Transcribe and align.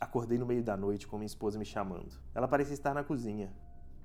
Acordei 0.00 0.38
no 0.38 0.46
meio 0.46 0.62
da 0.62 0.76
noite 0.76 1.08
com 1.08 1.16
minha 1.16 1.26
esposa 1.26 1.58
me 1.58 1.64
chamando. 1.64 2.12
Ela 2.32 2.46
parecia 2.46 2.72
estar 2.72 2.94
na 2.94 3.02
cozinha. 3.02 3.52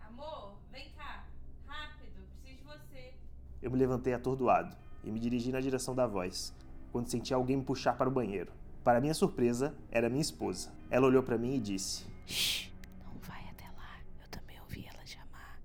Amor, 0.01 0.55
vem 0.71 0.89
cá. 0.97 1.23
Rápido, 1.67 2.25
preciso 2.41 2.57
de 2.57 2.63
você. 2.63 3.13
Eu 3.61 3.69
me 3.69 3.77
levantei 3.77 4.13
atordoado 4.13 4.75
e 5.03 5.11
me 5.11 5.19
dirigi 5.19 5.51
na 5.51 5.61
direção 5.61 5.93
da 5.93 6.07
voz, 6.07 6.51
quando 6.91 7.09
senti 7.09 7.31
alguém 7.31 7.57
me 7.57 7.63
puxar 7.63 7.93
para 7.95 8.09
o 8.09 8.11
banheiro. 8.11 8.51
Para 8.83 8.99
minha 8.99 9.13
surpresa, 9.13 9.75
era 9.91 10.09
minha 10.09 10.21
esposa. 10.21 10.71
Ela 10.89 11.05
olhou 11.05 11.21
para 11.21 11.37
mim 11.37 11.55
e 11.55 11.59
disse: 11.59 12.05
Shh, 12.25 12.71
não 13.05 13.13
vai 13.21 13.43
até 13.51 13.65
lá. 13.77 13.99
Eu 14.19 14.27
também 14.29 14.59
ouvi 14.61 14.87
ela 14.91 15.05
chamar. 15.05 15.59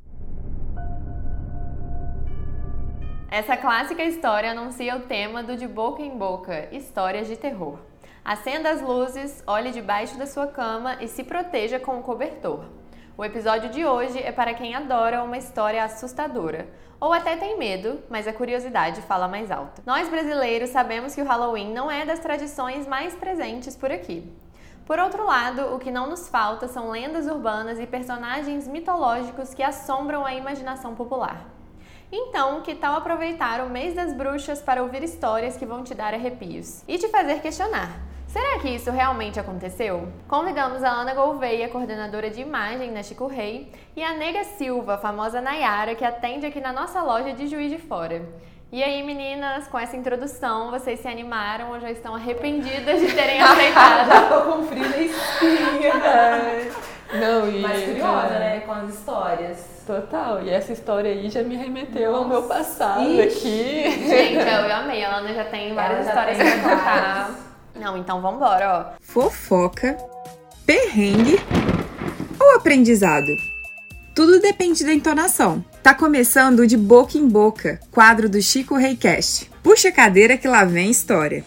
Essa 3.30 3.56
clássica 3.56 4.04
história 4.04 4.50
anuncia 4.50 4.94
o 4.94 5.06
tema 5.06 5.42
do 5.42 5.56
De 5.56 5.66
Boca 5.66 6.02
em 6.02 6.18
Boca, 6.18 6.68
histórias 6.74 7.26
de 7.26 7.36
terror. 7.36 7.87
Acenda 8.28 8.68
as 8.68 8.82
luzes, 8.82 9.42
olhe 9.46 9.70
debaixo 9.70 10.18
da 10.18 10.26
sua 10.26 10.46
cama 10.46 10.98
e 11.00 11.08
se 11.08 11.24
proteja 11.24 11.80
com 11.80 11.98
o 11.98 12.02
cobertor. 12.02 12.62
O 13.16 13.24
episódio 13.24 13.70
de 13.70 13.86
hoje 13.86 14.22
é 14.22 14.30
para 14.30 14.52
quem 14.52 14.74
adora 14.74 15.22
uma 15.22 15.38
história 15.38 15.82
assustadora, 15.82 16.68
ou 17.00 17.14
até 17.14 17.38
tem 17.38 17.56
medo, 17.56 18.00
mas 18.10 18.28
a 18.28 18.32
curiosidade 18.34 19.00
fala 19.00 19.26
mais 19.26 19.50
alto. 19.50 19.80
Nós 19.86 20.10
brasileiros 20.10 20.68
sabemos 20.68 21.14
que 21.14 21.22
o 21.22 21.24
Halloween 21.24 21.72
não 21.72 21.90
é 21.90 22.04
das 22.04 22.18
tradições 22.18 22.86
mais 22.86 23.14
presentes 23.14 23.74
por 23.74 23.90
aqui. 23.90 24.30
Por 24.84 24.98
outro 24.98 25.24
lado, 25.24 25.74
o 25.74 25.78
que 25.78 25.90
não 25.90 26.06
nos 26.06 26.28
falta 26.28 26.68
são 26.68 26.90
lendas 26.90 27.26
urbanas 27.26 27.80
e 27.80 27.86
personagens 27.86 28.68
mitológicos 28.68 29.54
que 29.54 29.62
assombram 29.62 30.26
a 30.26 30.34
imaginação 30.34 30.94
popular. 30.94 31.46
Então, 32.12 32.60
que 32.60 32.74
tal 32.74 32.94
aproveitar 32.94 33.64
o 33.64 33.70
mês 33.70 33.94
das 33.94 34.12
bruxas 34.12 34.60
para 34.60 34.82
ouvir 34.82 35.02
histórias 35.02 35.56
que 35.56 35.64
vão 35.64 35.82
te 35.82 35.94
dar 35.94 36.12
arrepios 36.12 36.82
e 36.86 36.98
te 36.98 37.08
fazer 37.08 37.40
questionar? 37.40 38.07
Será 38.28 38.58
que 38.58 38.68
isso 38.68 38.90
realmente 38.90 39.40
aconteceu? 39.40 40.06
Convidamos 40.28 40.84
a 40.84 40.90
Ana 40.90 41.14
Gouveia, 41.14 41.66
coordenadora 41.70 42.28
de 42.28 42.42
imagem 42.42 42.92
na 42.92 43.02
Chico 43.02 43.26
Rei, 43.26 43.72
e 43.96 44.04
a 44.04 44.12
Nega 44.12 44.44
Silva, 44.44 44.94
a 44.94 44.98
famosa 44.98 45.40
Nayara, 45.40 45.94
que 45.94 46.04
atende 46.04 46.44
aqui 46.44 46.60
na 46.60 46.70
nossa 46.70 47.02
loja 47.02 47.32
de 47.32 47.46
Juiz 47.46 47.70
de 47.70 47.78
Fora. 47.78 48.22
E 48.70 48.82
aí, 48.82 49.02
meninas, 49.02 49.66
com 49.68 49.78
essa 49.78 49.96
introdução, 49.96 50.70
vocês 50.70 51.00
se 51.00 51.08
animaram 51.08 51.70
ou 51.70 51.80
já 51.80 51.90
estão 51.90 52.14
arrependidas 52.14 53.00
de 53.00 53.14
terem 53.14 53.40
aceitado? 53.40 54.28
Tô 54.28 54.52
com 54.52 54.62
frio 54.64 54.90
na 54.90 54.98
espinha. 54.98 55.94
Não, 57.14 57.48
e. 57.48 57.60
Mas 57.60 57.82
curiosa, 57.82 58.38
né? 58.38 58.60
Com 58.60 58.72
as 58.72 58.90
histórias. 58.90 59.84
Total, 59.86 60.42
e 60.42 60.50
essa 60.50 60.70
história 60.70 61.10
aí 61.10 61.30
já 61.30 61.42
me 61.42 61.56
remeteu 61.56 62.14
ao 62.14 62.26
meu 62.26 62.42
passado 62.42 63.04
Ixi. 63.10 63.24
aqui. 63.86 64.06
Gente, 64.06 64.46
eu 64.46 64.70
amei. 64.76 65.02
A 65.02 65.16
Ana 65.16 65.32
já 65.32 65.44
tem 65.46 65.74
várias 65.74 66.04
já 66.04 66.10
histórias 66.10 66.36
tem 66.36 66.60
pra 66.60 66.76
contar. 66.76 67.47
Não, 67.78 67.96
então 67.96 68.20
vambora, 68.20 68.96
ó. 68.96 68.98
fofoca, 69.00 69.96
perrengue 70.66 71.36
ou 72.40 72.56
aprendizado? 72.56 73.28
Tudo 74.14 74.40
depende 74.40 74.84
da 74.84 74.92
entonação. 74.92 75.64
Tá 75.80 75.94
começando 75.94 76.60
o 76.60 76.66
de 76.66 76.76
boca 76.76 77.16
em 77.16 77.28
boca, 77.28 77.80
quadro 77.92 78.28
do 78.28 78.42
Chico 78.42 78.74
Reicast. 78.74 79.48
Puxa 79.62 79.90
a 79.90 79.92
cadeira 79.92 80.36
que 80.36 80.48
lá 80.48 80.64
vem 80.64 80.90
história. 80.90 81.44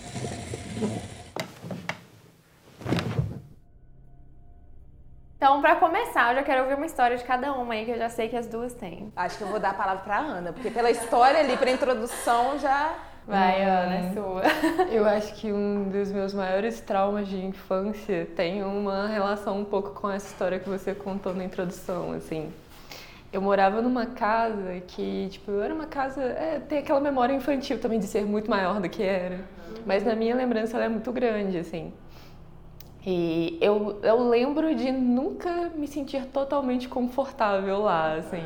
Então, 5.35 5.59
pra 5.59 5.75
começar, 5.75 6.29
eu 6.29 6.35
já 6.35 6.43
quero 6.43 6.61
ouvir 6.61 6.75
uma 6.75 6.85
história 6.85 7.17
de 7.17 7.23
cada 7.23 7.51
uma 7.53 7.73
aí, 7.73 7.83
que 7.83 7.91
eu 7.91 7.97
já 7.97 8.09
sei 8.09 8.29
que 8.29 8.37
as 8.37 8.47
duas 8.47 8.73
têm. 8.73 9.11
Acho 9.15 9.37
que 9.37 9.43
eu 9.43 9.47
vou 9.47 9.59
dar 9.59 9.71
a 9.71 9.73
palavra 9.73 10.03
pra 10.03 10.19
Ana, 10.19 10.53
porque 10.53 10.69
pela 10.69 10.91
história 10.91 11.39
ali, 11.39 11.57
pra 11.57 11.71
introdução, 11.71 12.57
já. 12.59 12.93
Vai, 13.27 13.61
Hum. 13.61 13.67
Ana, 13.69 13.95
é 13.95 14.13
sua. 14.13 14.41
Eu 14.91 15.05
acho 15.05 15.33
que 15.35 15.51
um 15.51 15.89
dos 15.89 16.11
meus 16.11 16.33
maiores 16.33 16.79
traumas 16.81 17.27
de 17.27 17.37
infância 17.37 18.27
tem 18.35 18.63
uma 18.63 19.07
relação 19.07 19.59
um 19.59 19.65
pouco 19.65 19.91
com 19.91 20.09
essa 20.09 20.27
história 20.27 20.59
que 20.59 20.67
você 20.67 20.93
contou 20.93 21.33
na 21.33 21.43
introdução, 21.43 22.11
assim. 22.13 22.51
Eu 23.31 23.41
morava 23.41 23.81
numa 23.81 24.07
casa 24.07 24.81
que, 24.87 25.29
tipo, 25.29 25.51
era 25.61 25.73
uma 25.73 25.85
casa. 25.85 26.21
É, 26.21 26.59
tem 26.59 26.79
aquela 26.79 26.99
memória 26.99 27.33
infantil 27.33 27.79
também 27.79 27.99
de 27.99 28.07
ser 28.07 28.25
muito 28.25 28.49
maior 28.49 28.81
do 28.81 28.89
que 28.89 29.03
era. 29.03 29.39
Mas 29.85 30.03
na 30.03 30.15
minha 30.15 30.35
lembrança 30.35 30.75
ela 30.75 30.85
é 30.85 30.89
muito 30.89 31.11
grande, 31.13 31.57
assim. 31.57 31.93
E 33.05 33.57
eu, 33.61 33.99
eu 34.03 34.27
lembro 34.29 34.75
de 34.75 34.91
nunca 34.91 35.71
me 35.75 35.87
sentir 35.87 36.25
totalmente 36.25 36.89
confortável 36.89 37.79
lá, 37.79 38.15
assim. 38.15 38.43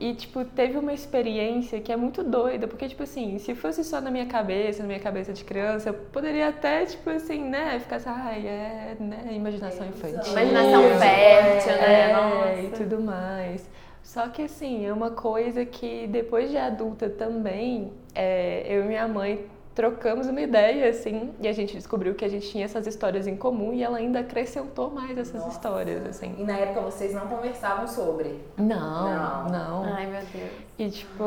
E, 0.00 0.14
tipo, 0.14 0.44
teve 0.44 0.78
uma 0.78 0.92
experiência 0.92 1.80
que 1.80 1.90
é 1.90 1.96
muito 1.96 2.22
doida, 2.22 2.68
porque, 2.68 2.88
tipo 2.88 3.02
assim, 3.02 3.36
se 3.38 3.52
fosse 3.56 3.82
só 3.82 4.00
na 4.00 4.12
minha 4.12 4.26
cabeça, 4.26 4.80
na 4.82 4.86
minha 4.86 5.00
cabeça 5.00 5.32
de 5.32 5.42
criança, 5.42 5.88
eu 5.88 5.94
poderia 5.94 6.48
até, 6.48 6.86
tipo 6.86 7.10
assim, 7.10 7.42
né, 7.42 7.80
ficar 7.80 7.96
assim, 7.96 8.08
ai, 8.08 8.46
é, 8.46 8.96
né, 9.00 9.26
imaginação 9.32 9.86
infantil. 9.88 10.32
Imaginação 10.32 10.82
fértil, 11.00 11.72
né? 11.72 12.10
É, 12.10 12.12
Nossa. 12.12 12.60
e 12.62 12.70
tudo 12.78 13.02
mais. 13.02 13.68
Só 14.00 14.28
que, 14.28 14.42
assim, 14.42 14.86
é 14.86 14.92
uma 14.92 15.10
coisa 15.10 15.64
que 15.64 16.06
depois 16.06 16.48
de 16.48 16.56
adulta 16.56 17.10
também, 17.10 17.92
é, 18.14 18.64
eu 18.68 18.84
e 18.84 18.86
minha 18.86 19.08
mãe 19.08 19.46
trocamos 19.78 20.26
uma 20.26 20.40
ideia, 20.40 20.90
assim, 20.90 21.32
e 21.40 21.46
a 21.46 21.52
gente 21.52 21.76
descobriu 21.76 22.12
que 22.12 22.24
a 22.24 22.28
gente 22.28 22.50
tinha 22.50 22.64
essas 22.64 22.84
histórias 22.84 23.28
em 23.28 23.36
comum 23.36 23.72
e 23.72 23.80
ela 23.80 23.98
ainda 23.98 24.18
acrescentou 24.18 24.90
mais 24.90 25.16
essas 25.16 25.46
histórias, 25.46 26.04
assim. 26.04 26.34
E 26.36 26.42
na 26.42 26.58
época 26.58 26.80
vocês 26.80 27.14
não 27.14 27.28
conversavam 27.28 27.86
sobre. 27.86 28.40
Não, 28.56 29.04
Não. 29.04 29.48
não. 29.48 29.84
Ai, 29.84 30.06
meu 30.06 30.20
Deus. 30.32 30.50
E, 30.76 30.90
tipo, 30.90 31.22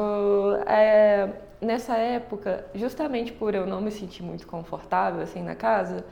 é, 0.68 1.30
nessa 1.62 1.96
época, 1.96 2.66
justamente 2.76 3.32
por 3.32 3.56
eu 3.56 3.66
não 3.66 3.80
me 3.80 3.90
sentir 3.90 4.22
muito 4.22 4.46
confortável, 4.46 5.22
assim, 5.22 5.42
na 5.42 5.56
casa, 5.56 6.04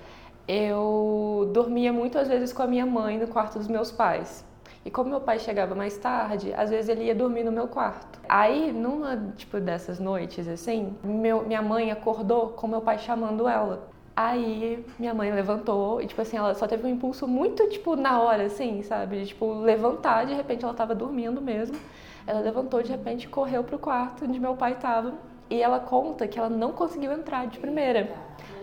eu 0.47 1.51
dormia 1.53 1.91
muitas 1.91 2.29
vezes 2.29 2.53
com 2.53 2.63
a 2.63 2.67
minha 2.67 2.85
mãe 2.85 3.17
no 3.17 3.27
quarto 3.27 3.59
dos 3.59 3.67
meus 3.67 3.91
pais. 3.91 4.45
E 4.89 4.91
como 4.91 5.11
meu 5.11 5.21
pai 5.21 5.37
chegava 5.37 5.75
mais 5.75 5.95
tarde, 5.99 6.51
às 6.57 6.71
vezes 6.71 6.89
ele 6.89 7.03
ia 7.03 7.13
dormir 7.13 7.43
no 7.43 7.51
meu 7.51 7.67
quarto. 7.67 8.19
Aí, 8.27 8.73
numa, 8.73 9.31
tipo, 9.37 9.59
dessas 9.59 9.99
noites, 9.99 10.47
assim, 10.47 10.95
meu, 11.03 11.43
minha 11.43 11.61
mãe 11.61 11.91
acordou 11.91 12.47
com 12.47 12.67
meu 12.67 12.81
pai 12.81 12.97
chamando 12.97 13.47
ela. 13.47 13.87
Aí 14.15 14.83
minha 14.97 15.13
mãe 15.13 15.31
levantou 15.31 16.01
e, 16.01 16.07
tipo 16.07 16.19
assim, 16.19 16.37
ela 16.37 16.55
só 16.55 16.65
teve 16.65 16.87
um 16.87 16.89
impulso 16.89 17.27
muito, 17.27 17.69
tipo, 17.69 17.95
na 17.95 18.19
hora, 18.19 18.45
assim, 18.45 18.81
sabe? 18.81 19.19
De, 19.19 19.27
tipo, 19.27 19.53
levantar, 19.61 20.25
de 20.25 20.33
repente 20.33 20.65
ela 20.65 20.73
tava 20.73 20.95
dormindo 20.95 21.39
mesmo. 21.39 21.77
Ela 22.25 22.39
levantou, 22.39 22.81
de 22.81 22.89
repente, 22.89 23.29
correu 23.29 23.63
pro 23.63 23.77
quarto 23.77 24.25
onde 24.25 24.39
meu 24.39 24.55
pai 24.55 24.73
tava. 24.79 25.13
E 25.49 25.61
ela 25.61 25.79
conta 25.79 26.27
que 26.27 26.37
ela 26.37 26.49
não 26.49 26.71
conseguiu 26.71 27.11
entrar 27.11 27.47
de 27.47 27.57
primeira. 27.59 28.09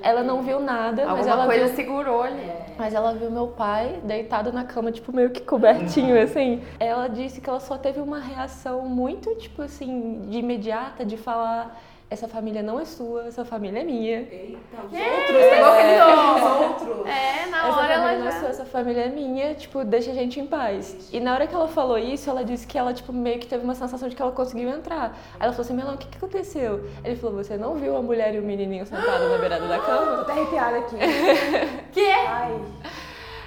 Ela 0.02 0.22
não 0.22 0.42
viu 0.42 0.60
nada, 0.60 1.04
mas 1.06 1.26
Alguma 1.26 1.32
ela 1.32 1.47
coisa 1.47 1.66
viu 1.66 1.74
segurou 1.74 2.22
ali. 2.22 2.48
mas 2.78 2.94
ela 2.94 3.12
viu 3.12 3.30
meu 3.30 3.48
pai 3.48 4.00
deitado 4.04 4.52
na 4.52 4.62
cama, 4.62 4.92
tipo, 4.92 5.12
meio 5.12 5.30
que 5.30 5.41
cobertinho, 5.41 6.20
assim. 6.22 6.62
Ela 6.78 7.08
disse 7.08 7.41
que 7.41 7.48
ela 7.50 7.58
só 7.60 7.76
teve 7.76 8.00
uma 8.00 8.19
reação 8.20 8.82
muito, 8.82 9.34
tipo 9.36 9.62
assim, 9.62 10.26
de 10.28 10.38
imediata, 10.38 11.04
de 11.04 11.16
falar: 11.16 11.76
essa 12.09 12.28
família 12.28 12.62
não 12.62 12.78
é 12.78 12.84
sua, 12.84 13.27
essa 13.27 13.44
família 13.44 13.81
é 13.81 13.84
minha. 13.84 14.19
Eita, 14.21 14.59
os 14.77 14.93
outros, 14.93 15.50
pegou 15.50 15.69
aquele 15.72 15.99
nome, 15.99 16.41
os 16.41 16.61
outros. 16.61 17.06
É, 17.06 17.47
na 17.47 17.59
Essa 17.59 17.67
hora 17.67 17.77
família 17.77 17.94
ela 17.94 18.19
não 18.19 18.27
é 18.28 18.31
já... 18.33 18.39
sua, 18.41 18.49
essa 18.49 18.65
família 18.65 19.00
é 19.03 19.09
minha, 19.09 19.55
tipo, 19.55 19.84
deixa 19.84 20.12
a 20.12 20.15
gente 20.15 20.39
em 20.39 20.47
paz. 20.47 21.09
E 21.12 21.19
na 21.19 21.34
hora 21.34 21.47
que 21.49 21.55
ela 21.55 21.66
falou 21.66 21.99
isso, 21.99 22.31
ela 22.31 22.45
disse 22.45 22.65
que 22.66 22.78
ela, 22.78 22.95
tipo, 22.95 23.12
meio 23.12 23.41
que 23.41 23.47
teve 23.49 23.65
uma 23.65 23.75
sensação 23.75 24.09
de 24.09 24.15
que 24.15 24.22
ela 24.22 24.31
conseguiu 24.31 24.69
entrar. 24.71 25.16
Aí 25.34 25.41
ela 25.47 25.53
falou 25.53 25.65
assim, 25.65 25.75
Melão, 25.75 25.95
o 25.95 25.99
que, 25.99 26.06
que 26.06 26.16
aconteceu? 26.16 26.89
Ele 27.05 27.16
falou, 27.16 27.37
você 27.43 27.56
não 27.56 27.75
viu 27.75 27.97
a 27.97 28.03
mulher 28.03 28.34
e 28.34 28.39
o 28.39 28.43
menininho 28.43 28.87
sentados 28.87 29.28
na 29.31 29.39
beirada 29.39 29.66
da 29.66 29.78
Tô 29.78 29.84
cama? 29.87 30.21
até 30.22 30.33
arrepiada 30.33 30.78
aqui. 30.78 30.97
Que? 31.93 32.11
Ai. 32.11 32.61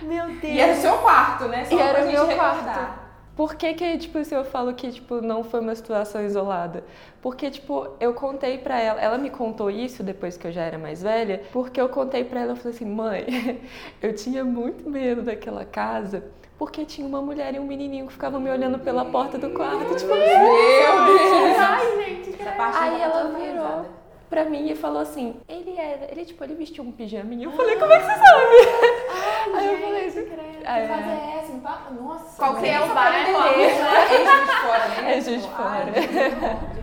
Meu 0.01 0.25
Deus. 0.27 0.43
E 0.43 0.59
era 0.59 0.73
o 0.73 0.75
seu 0.75 0.97
quarto, 0.97 1.45
né? 1.47 1.65
Só 1.65 1.75
E 1.75 1.79
era 1.81 2.03
o 2.03 2.07
meu 2.11 2.25
recordar. 2.25 2.63
quarto. 2.63 2.98
Por 3.39 3.55
que 3.55 3.73
que, 3.73 3.97
tipo, 3.97 4.17
assim, 4.17 4.35
eu 4.35 4.43
falo 4.43 4.73
que, 4.73 4.91
tipo, 4.91 5.21
não 5.21 5.45
foi 5.45 5.61
uma 5.61 5.73
situação 5.73 6.21
isolada? 6.21 6.83
Porque, 7.21 7.49
tipo, 7.49 7.87
eu 7.97 8.13
contei 8.13 8.57
pra 8.57 8.81
ela, 8.81 8.99
ela 8.99 9.17
me 9.17 9.29
contou 9.29 9.71
isso 9.71 10.03
depois 10.03 10.35
que 10.35 10.45
eu 10.45 10.51
já 10.51 10.63
era 10.63 10.77
mais 10.77 11.01
velha, 11.01 11.43
porque 11.53 11.79
eu 11.79 11.87
contei 11.87 12.25
pra 12.25 12.41
ela, 12.41 12.51
eu 12.51 12.55
falei 12.57 12.75
assim, 12.75 12.83
mãe, 12.83 13.25
eu 14.03 14.13
tinha 14.13 14.43
muito 14.43 14.89
medo 14.89 15.21
daquela 15.21 15.63
casa, 15.63 16.25
porque 16.57 16.83
tinha 16.83 17.07
uma 17.07 17.21
mulher 17.21 17.55
e 17.55 17.59
um 17.59 17.65
menininho 17.65 18.07
que 18.07 18.11
ficavam 18.11 18.41
me 18.41 18.49
olhando 18.49 18.77
pela 18.77 19.05
porta 19.05 19.37
do 19.37 19.51
quarto, 19.51 19.95
tipo, 19.95 20.13
Meu 20.13 20.17
Deus! 20.17 21.59
Ai, 21.59 22.05
gente, 22.05 22.31
que 22.31 22.41
Essa 22.41 22.51
parte 22.51 22.77
Aí 22.77 23.01
ela 23.01 23.23
virou 23.39 23.85
pra 24.29 24.43
mim 24.43 24.69
e 24.69 24.75
falou 24.75 25.01
assim, 25.01 25.37
ele 25.47 25.77
era, 25.77 26.11
ele, 26.11 26.25
tipo, 26.25 26.43
ele 26.43 26.55
vestiu 26.55 26.83
um 26.83 26.91
pijaminha. 26.91 27.45
Eu 27.45 27.53
falei, 27.53 27.77
como 27.77 27.93
é 27.93 27.99
que 27.99 28.05
você 28.05 28.17
sabe? 28.17 29.55
Aí 29.55 29.73
eu 29.73 29.79
falei 29.79 30.05
assim, 30.07 30.25
Que 30.25 30.65
fase 30.65 31.09
é 31.09 31.38
fala- 31.61 31.89
Nossa. 31.91 32.35
Qual 32.37 32.55
que 32.55 32.67
é 32.67 32.81
o 32.81 32.93
bairro? 32.93 33.41
é 33.43 33.63
essa? 33.63 33.85
É 33.85 34.07
Juiz 34.17 34.45
de 34.47 34.55
Fora, 34.61 34.87
né? 34.87 35.17
É 35.17 35.21
Juiz 35.21 35.41
de 35.41 35.49
Fora. 35.49 36.79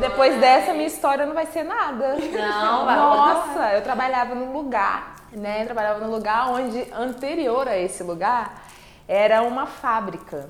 Depois 0.00 0.38
dessa, 0.40 0.72
minha 0.72 0.86
história 0.86 1.26
não 1.26 1.34
vai 1.34 1.46
ser 1.46 1.62
nada. 1.64 2.14
Não, 2.16 2.84
vai. 2.86 2.96
Nossa, 2.96 3.72
eu 3.74 3.82
trabalhava 3.82 4.34
num 4.34 4.52
lugar, 4.52 5.16
né? 5.32 5.62
Eu 5.62 5.66
trabalhava 5.66 5.98
num 6.00 6.10
lugar 6.10 6.48
onde, 6.50 6.86
anterior 6.94 7.68
a 7.68 7.76
esse 7.76 8.02
lugar, 8.02 8.62
era 9.06 9.42
uma 9.42 9.66
fábrica. 9.66 10.48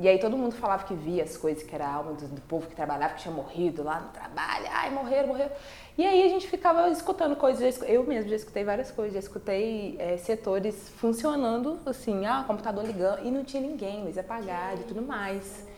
E 0.00 0.08
aí 0.08 0.18
todo 0.18 0.34
mundo 0.34 0.54
falava 0.54 0.84
que 0.84 0.94
via 0.94 1.22
as 1.22 1.36
coisas, 1.36 1.62
que 1.62 1.74
era 1.74 1.86
a 1.86 1.92
alma 1.92 2.14
do, 2.14 2.26
do 2.26 2.40
povo 2.40 2.66
que 2.66 2.74
trabalhava, 2.74 3.12
que 3.14 3.20
tinha 3.20 3.34
morrido 3.34 3.82
lá 3.82 4.00
no 4.00 4.08
trabalho. 4.08 4.64
Ai, 4.72 4.88
morreram, 4.88 5.28
morreram. 5.28 5.52
E 5.98 6.06
aí 6.06 6.22
a 6.24 6.28
gente 6.30 6.48
ficava 6.48 6.88
escutando 6.88 7.36
coisas. 7.36 7.82
Eu 7.82 8.02
mesmo 8.04 8.30
já 8.30 8.36
escutei 8.36 8.64
várias 8.64 8.90
coisas. 8.90 9.12
Já 9.12 9.18
escutei 9.18 9.96
é, 9.98 10.16
setores 10.16 10.88
funcionando, 10.96 11.78
assim, 11.84 12.24
ah, 12.24 12.42
computador 12.46 12.82
ligando. 12.82 13.26
E 13.26 13.30
não 13.30 13.44
tinha 13.44 13.62
ninguém, 13.62 14.02
luz 14.02 14.16
apagada 14.16 14.80
e 14.80 14.84
tudo 14.84 15.02
mais. 15.02 15.68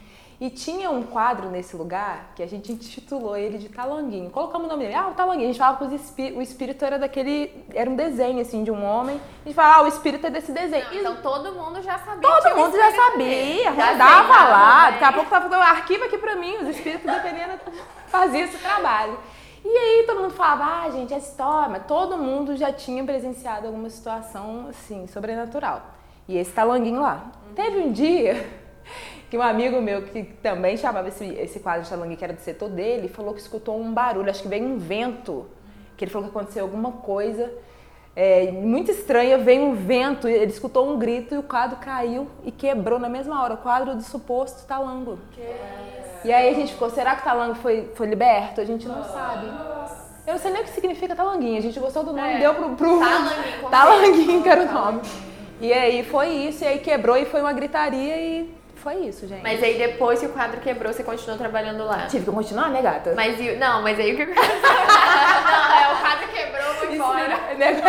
E 0.44 0.50
tinha 0.50 0.90
um 0.90 1.04
quadro 1.04 1.48
nesse 1.50 1.76
lugar 1.76 2.32
que 2.34 2.42
a 2.42 2.48
gente 2.48 2.72
intitulou 2.72 3.36
ele 3.36 3.58
de 3.58 3.68
Talanguinho. 3.68 4.28
Colocamos 4.28 4.66
o 4.66 4.70
nome 4.70 4.82
dele, 4.82 4.96
ah, 4.96 5.06
o 5.06 5.14
Talanguinho. 5.14 5.44
A 5.44 5.52
gente 5.52 5.58
falava 5.58 5.86
que 5.88 5.94
espí- 5.94 6.32
o 6.32 6.42
espírito 6.42 6.84
era 6.84 6.98
daquele. 6.98 7.64
Era 7.72 7.88
um 7.88 7.94
desenho, 7.94 8.40
assim, 8.40 8.64
de 8.64 8.70
um 8.72 8.84
homem. 8.84 9.20
A 9.44 9.48
gente 9.48 9.54
falava, 9.54 9.74
ah, 9.78 9.82
o 9.84 9.86
espírito 9.86 10.26
é 10.26 10.30
desse 10.30 10.50
desenho. 10.50 10.84
Não, 10.86 10.94
E 10.94 10.98
então 10.98 11.16
todo 11.22 11.52
mundo 11.52 11.80
já 11.80 11.96
sabia. 11.96 12.28
Todo 12.28 12.56
mundo 12.56 12.76
já 12.76 12.90
sabia. 12.90 13.72
Já 13.72 13.92
rodava 13.92 14.44
lá. 14.50 14.84
né? 14.86 14.90
Daqui 14.92 15.04
a 15.04 15.12
pouco 15.12 15.30
tava 15.30 15.48
fazendo 15.48 15.62
arquivo 15.62 16.04
aqui 16.06 16.18
pra 16.18 16.34
mim, 16.34 16.56
os 16.56 16.68
espíritos 16.70 17.08
dependendo 17.08 17.52
faziam 18.08 18.42
esse 18.44 18.58
trabalho. 18.58 19.16
E 19.64 19.68
aí 19.68 20.04
todo 20.08 20.22
mundo 20.22 20.34
falava, 20.34 20.64
ah, 20.86 20.90
gente, 20.90 21.14
é 21.14 21.18
história, 21.18 21.68
mas 21.68 21.86
todo 21.86 22.18
mundo 22.18 22.56
já 22.56 22.72
tinha 22.72 23.04
presenciado 23.04 23.68
alguma 23.68 23.88
situação 23.88 24.66
assim, 24.70 25.06
sobrenatural. 25.06 25.82
E 26.26 26.36
esse 26.36 26.50
talanguinho 26.50 27.00
lá. 27.00 27.26
Teve 27.54 27.78
um 27.78 27.92
dia 27.92 28.60
que 29.32 29.38
um 29.38 29.42
amigo 29.42 29.80
meu 29.80 30.02
que 30.02 30.24
também 30.42 30.76
chamava 30.76 31.08
esse, 31.08 31.24
esse 31.24 31.58
quadro 31.58 31.84
de 31.84 31.88
talanguinho, 31.88 32.18
que 32.18 32.22
era 32.22 32.34
do 32.34 32.40
setor 32.42 32.68
dele, 32.68 33.08
falou 33.08 33.32
que 33.32 33.40
escutou 33.40 33.80
um 33.80 33.90
barulho, 33.90 34.28
acho 34.28 34.42
que 34.42 34.48
veio 34.48 34.62
um 34.62 34.76
vento, 34.76 35.46
que 35.96 36.04
ele 36.04 36.10
falou 36.10 36.28
que 36.28 36.36
aconteceu 36.36 36.64
alguma 36.64 36.92
coisa 36.92 37.50
é, 38.14 38.52
muito 38.52 38.90
estranha, 38.90 39.38
veio 39.38 39.62
um 39.62 39.74
vento, 39.74 40.28
ele 40.28 40.52
escutou 40.52 40.86
um 40.86 40.98
grito 40.98 41.34
e 41.34 41.38
o 41.38 41.42
quadro 41.42 41.78
caiu 41.78 42.28
e 42.44 42.52
quebrou 42.52 42.98
na 42.98 43.08
mesma 43.08 43.42
hora, 43.42 43.54
o 43.54 43.56
quadro 43.56 43.94
do 43.94 44.02
suposto 44.02 44.66
talango. 44.66 45.18
E 46.26 46.30
aí 46.30 46.50
a 46.50 46.52
gente 46.52 46.74
ficou, 46.74 46.90
será 46.90 47.14
que 47.14 47.22
o 47.22 47.24
talango 47.24 47.54
foi, 47.54 47.90
foi 47.94 48.08
liberto? 48.08 48.60
A 48.60 48.66
gente 48.66 48.86
não 48.86 49.02
sabe. 49.02 49.46
Eu 50.26 50.34
não 50.34 50.38
sei 50.38 50.50
nem 50.50 50.60
o 50.60 50.64
que 50.64 50.72
significa 50.72 51.16
talanguinho, 51.16 51.56
a 51.56 51.62
gente 51.62 51.80
gostou 51.80 52.04
do 52.04 52.12
nome, 52.12 52.34
É. 52.34 52.38
deu 52.38 52.54
pro, 52.54 52.76
pro 52.76 52.98
Talanguinho, 52.98 53.70
talanguinho 53.70 54.42
que 54.42 54.48
era 54.50 54.60
o 54.60 54.70
nome. 54.70 55.00
E 55.58 55.72
aí 55.72 56.04
foi 56.04 56.28
isso, 56.28 56.64
e 56.64 56.66
aí 56.66 56.80
quebrou 56.80 57.16
e 57.16 57.24
foi 57.24 57.40
uma 57.40 57.54
gritaria 57.54 58.20
e 58.20 58.61
foi 58.82 58.96
isso, 58.96 59.28
gente. 59.28 59.42
Mas 59.42 59.62
aí 59.62 59.78
depois 59.78 60.18
que 60.18 60.26
o 60.26 60.30
quadro 60.30 60.60
quebrou, 60.60 60.92
você 60.92 61.04
continuou 61.04 61.38
trabalhando 61.38 61.84
lá. 61.84 62.06
Tive 62.06 62.24
que 62.24 62.30
continuar, 62.32 62.68
né, 62.70 62.82
gata? 62.82 63.12
Mas 63.14 63.38
e, 63.40 63.52
não, 63.52 63.80
mas 63.82 63.98
aí 63.98 64.12
o 64.12 64.16
que 64.16 64.26
não, 64.26 64.34
é 64.34 65.92
o 65.92 65.96
quadro 66.00 66.28
quebrou, 66.28 66.74
foi 66.74 66.94
embora. 66.94 67.28
Né, 67.56 67.80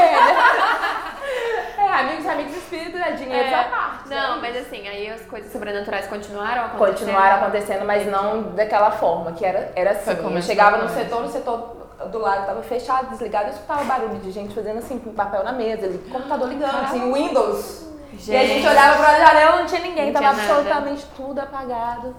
É, 1.77 1.81
é, 1.81 1.93
amigos, 1.93 2.27
amigos 2.27 2.55
espíritos, 2.55 3.01
é 3.01 3.11
dinheiro 3.11 3.49
É. 3.49 3.55
à 3.55 3.63
parte. 3.63 4.09
Não, 4.09 4.35
né? 4.35 4.41
mas 4.41 4.57
assim, 4.67 4.87
aí 4.87 5.09
as 5.09 5.21
coisas 5.21 5.51
sobrenaturais 5.51 6.05
continuaram 6.07 6.65
acontecendo. 6.65 6.97
continuaram 6.99 7.35
acontecendo, 7.41 7.85
mas 7.85 8.05
não 8.05 8.43
daquela 8.53 8.91
forma, 8.91 9.31
que 9.31 9.43
era, 9.43 9.71
era 9.75 9.91
assim. 9.91 10.05
Foi 10.05 10.15
como 10.17 10.37
Eu 10.37 10.41
chegava 10.43 10.77
no 10.77 10.89
setor, 10.89 11.23
o 11.23 11.29
setor 11.29 11.83
do 12.11 12.19
lado 12.19 12.41
estava 12.41 12.61
fechado, 12.61 13.09
desligado, 13.09 13.47
eu 13.47 13.53
escutava 13.53 13.83
barulho 13.85 14.19
de 14.19 14.29
gente 14.31 14.53
fazendo 14.53 14.77
assim, 14.77 14.99
com 14.99 15.11
papel 15.13 15.43
na 15.43 15.53
mesa, 15.53 15.87
computador 16.11 16.49
ligando, 16.49 16.75
assim, 16.83 17.11
Windows. 17.11 17.92
E 18.27 18.35
a 18.35 18.45
gente 18.45 18.67
olhava 18.67 18.97
pra 18.97 19.19
janela, 19.19 19.57
não 19.59 19.65
tinha 19.65 19.81
ninguém, 19.81 20.11
Não 20.11 20.21
tava 20.21 20.33
tinha 20.35 20.43
absolutamente 20.55 21.05
tudo 21.15 21.39
apagado. 21.39 22.15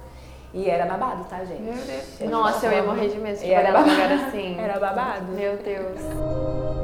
E 0.52 0.70
era 0.70 0.86
babado, 0.86 1.24
tá, 1.24 1.44
gente? 1.44 1.62
Meu 1.62 1.74
Deus. 1.74 2.30
Nossa, 2.30 2.66
eu 2.66 2.72
ia 2.72 2.82
morrer 2.84 3.08
de 3.08 3.18
medo 3.18 3.38
de 3.38 3.52
era 3.52 3.72
babado. 3.72 3.90
lugar 3.90 4.12
assim. 4.12 4.56
Era 4.60 4.78
babado. 4.78 5.32
Meu 5.32 5.56
Deus. 5.56 6.83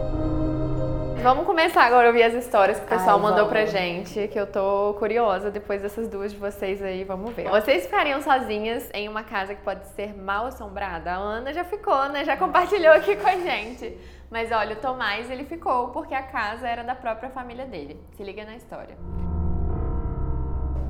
Vamos 1.22 1.44
começar 1.44 1.84
agora 1.84 2.06
a 2.06 2.08
ouvir 2.08 2.22
as 2.22 2.32
histórias 2.32 2.78
que 2.78 2.86
o 2.86 2.88
pessoal 2.88 3.16
Ai, 3.16 3.22
mandou 3.22 3.46
vamos. 3.46 3.50
pra 3.50 3.66
gente, 3.66 4.26
que 4.28 4.40
eu 4.40 4.46
tô 4.46 4.94
curiosa 4.98 5.50
depois 5.50 5.82
dessas 5.82 6.08
duas 6.08 6.32
de 6.32 6.38
vocês 6.38 6.82
aí, 6.82 7.04
vamos 7.04 7.34
ver. 7.34 7.46
Vocês 7.50 7.84
ficariam 7.84 8.22
sozinhas 8.22 8.88
em 8.94 9.06
uma 9.06 9.22
casa 9.22 9.54
que 9.54 9.60
pode 9.60 9.86
ser 9.88 10.16
mal 10.16 10.46
assombrada? 10.46 11.12
A 11.12 11.16
Ana 11.16 11.52
já 11.52 11.62
ficou, 11.62 12.08
né? 12.08 12.24
Já 12.24 12.38
compartilhou 12.38 12.94
aqui 12.94 13.16
com 13.16 13.28
a 13.28 13.36
gente. 13.36 13.98
Mas 14.30 14.50
olha, 14.50 14.72
o 14.72 14.76
Tomás, 14.76 15.30
ele 15.30 15.44
ficou 15.44 15.88
porque 15.88 16.14
a 16.14 16.22
casa 16.22 16.66
era 16.66 16.82
da 16.82 16.94
própria 16.94 17.28
família 17.28 17.66
dele. 17.66 18.00
Se 18.16 18.22
liga 18.22 18.42
na 18.46 18.56
história. 18.56 18.96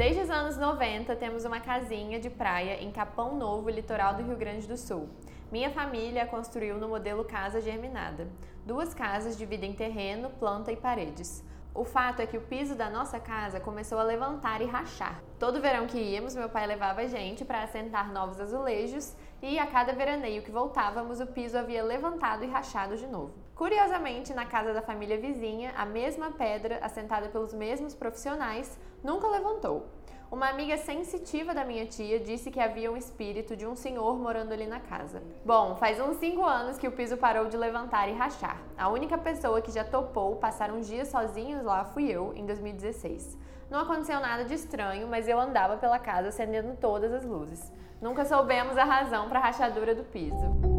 Desde 0.01 0.23
os 0.23 0.31
anos 0.31 0.57
90, 0.57 1.15
temos 1.17 1.45
uma 1.45 1.61
casinha 1.61 2.19
de 2.19 2.31
praia 2.31 2.83
em 2.83 2.91
Capão 2.91 3.37
Novo, 3.37 3.69
litoral 3.69 4.15
do 4.15 4.23
Rio 4.23 4.35
Grande 4.35 4.67
do 4.67 4.75
Sul. 4.75 5.11
Minha 5.53 5.69
família 5.69 6.25
construiu 6.25 6.79
no 6.79 6.89
modelo 6.89 7.23
casa 7.23 7.61
germinada. 7.61 8.27
Duas 8.65 8.95
casas 8.95 9.37
dividem 9.37 9.75
terreno, 9.75 10.31
planta 10.31 10.73
e 10.73 10.77
paredes. 10.77 11.45
O 11.75 11.85
fato 11.85 12.21
é 12.21 12.27
que 12.27 12.39
o 12.39 12.41
piso 12.41 12.75
da 12.75 12.89
nossa 12.89 13.21
casa 13.21 13.61
começou 13.61 13.99
a 13.99 14.03
levantar 14.03 14.63
e 14.63 14.65
rachar. 14.65 15.23
Todo 15.39 15.61
verão 15.61 15.87
que 15.87 15.99
íamos, 15.99 16.35
meu 16.35 16.49
pai 16.49 16.67
levava 16.67 17.03
a 17.03 17.07
gente 17.07 17.45
para 17.45 17.63
assentar 17.63 18.11
novos 18.11 18.41
azulejos 18.41 19.15
e 19.43 19.59
a 19.59 19.67
cada 19.67 19.93
veraneio 19.93 20.43
que 20.43 20.51
voltávamos, 20.51 21.21
o 21.21 21.27
piso 21.27 21.59
havia 21.59 21.85
levantado 21.85 22.43
e 22.43 22.47
rachado 22.47 22.97
de 22.97 23.07
novo. 23.07 23.35
Curiosamente, 23.61 24.33
na 24.33 24.47
casa 24.47 24.73
da 24.73 24.81
família 24.81 25.19
vizinha, 25.19 25.75
a 25.77 25.85
mesma 25.85 26.31
pedra, 26.31 26.79
assentada 26.81 27.29
pelos 27.29 27.53
mesmos 27.53 27.95
profissionais, 27.95 28.81
nunca 29.05 29.29
levantou. 29.29 29.87
Uma 30.33 30.49
amiga 30.49 30.79
sensitiva 30.79 31.53
da 31.53 31.63
minha 31.63 31.85
tia 31.85 32.19
disse 32.19 32.51
que 32.51 32.59
havia 32.59 32.91
um 32.91 32.97
espírito 32.97 33.55
de 33.55 33.67
um 33.67 33.77
senhor 33.77 34.19
morando 34.19 34.55
ali 34.55 34.67
na 34.67 34.81
casa. 34.81 35.23
Bom, 35.45 35.77
faz 35.77 36.01
uns 36.01 36.17
5 36.17 36.43
anos 36.43 36.79
que 36.79 36.89
o 36.89 36.93
piso 36.93 37.19
parou 37.19 37.49
de 37.49 37.57
levantar 37.59 38.09
e 38.09 38.15
rachar. 38.15 38.63
A 38.79 38.89
única 38.89 39.19
pessoa 39.19 39.61
que 39.61 39.71
já 39.71 39.85
topou 39.85 40.37
passar 40.37 40.71
um 40.71 40.81
dia 40.81 41.05
sozinhos 41.05 41.63
lá 41.63 41.85
fui 41.85 42.11
eu, 42.11 42.33
em 42.35 42.47
2016. 42.47 43.37
Não 43.69 43.81
aconteceu 43.81 44.21
nada 44.21 44.43
de 44.43 44.55
estranho, 44.55 45.07
mas 45.07 45.29
eu 45.29 45.39
andava 45.39 45.77
pela 45.77 45.99
casa 45.99 46.29
acendendo 46.29 46.79
todas 46.81 47.13
as 47.13 47.27
luzes. 47.27 47.71
Nunca 48.01 48.25
soubemos 48.25 48.79
a 48.79 48.85
razão 48.85 49.29
para 49.29 49.39
a 49.39 49.43
rachadura 49.43 49.95
do 49.95 50.05
piso. 50.05 50.70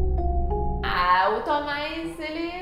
Ah, 1.04 1.30
o 1.30 1.40
Tomás, 1.42 2.20
ele 2.20 2.52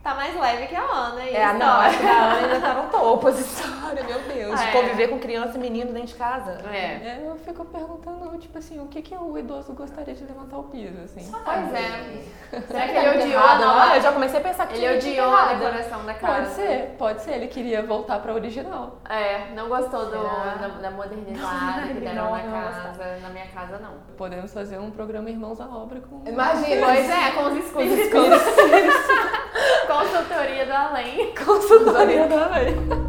tá 0.00 0.14
mais 0.14 0.38
leve 0.38 0.68
que 0.68 0.76
a 0.76 0.82
Ana. 0.82 1.24
E 1.24 1.34
É, 1.34 1.44
a 1.44 1.54
não, 1.54 1.80
acho 1.80 1.98
que 1.98 2.06
a 2.06 2.22
Ana 2.22 2.34
ainda 2.36 2.60
tá 2.60 2.74
no 2.74 2.88
topo 2.88 3.28
essa 3.28 3.40
história, 3.40 4.04
meu 4.04 4.17
Deus. 4.48 4.60
Ah, 4.60 4.64
de 4.64 4.68
é. 4.68 4.72
conviver 4.72 5.08
com 5.08 5.18
criança 5.18 5.56
e 5.56 5.60
menino 5.60 5.92
dentro 5.92 6.08
de 6.08 6.14
casa. 6.14 6.52
É. 6.70 7.22
Eu 7.24 7.36
fico 7.36 7.64
perguntando, 7.64 8.36
tipo 8.38 8.58
assim, 8.58 8.80
o 8.80 8.86
que, 8.86 9.02
que 9.02 9.14
o 9.14 9.38
idoso 9.38 9.72
gostaria 9.72 10.14
de 10.14 10.24
levantar 10.24 10.58
o 10.58 10.64
piso, 10.64 10.98
assim. 11.04 11.30
Pois 11.44 11.74
é. 11.74 12.60
Será 12.66 12.88
que 12.88 12.96
ele 12.96 13.08
odiou 13.10 13.40
a 13.40 13.44
errado, 13.44 13.64
nova... 13.64 13.96
Eu 13.96 14.02
já 14.02 14.12
comecei 14.12 14.40
a 14.40 14.42
pensar 14.42 14.66
que 14.66 14.74
Ele 14.76 14.98
tinha 14.98 15.26
odiou 15.26 15.36
a 15.36 15.54
decoração 15.54 16.04
da 16.04 16.14
casa. 16.14 16.34
Pode 16.34 16.48
ser, 16.54 16.94
pode 16.98 17.22
ser. 17.22 17.32
Ele 17.32 17.48
queria 17.48 17.82
voltar 17.82 18.18
pra 18.20 18.32
original. 18.32 18.98
É, 19.08 19.52
não 19.54 19.68
gostou 19.68 20.06
do, 20.06 20.22
da, 20.22 20.68
da 20.80 20.90
modernidade 20.90 21.94
que 21.94 22.00
deram 22.00 22.24
Não, 22.24 22.30
na 22.30 22.42
não 22.42 22.50
casa. 22.50 23.18
Na 23.20 23.28
minha 23.30 23.46
casa, 23.46 23.78
não. 23.78 23.94
Podemos 24.16 24.52
fazer 24.52 24.78
um 24.78 24.90
programa 24.90 25.30
Irmãos 25.30 25.60
à 25.60 25.66
Obra 25.66 26.00
com... 26.00 26.22
Imagina. 26.28 26.86
Pois 26.88 27.10
é, 27.10 27.30
com 27.32 27.42
os 27.48 27.56
escudos. 27.64 27.88
Consultoria 29.86 30.66
do 30.66 30.72
além. 30.72 31.34
Consultoria 31.34 32.26
da 32.26 32.46
lei. 32.48 33.07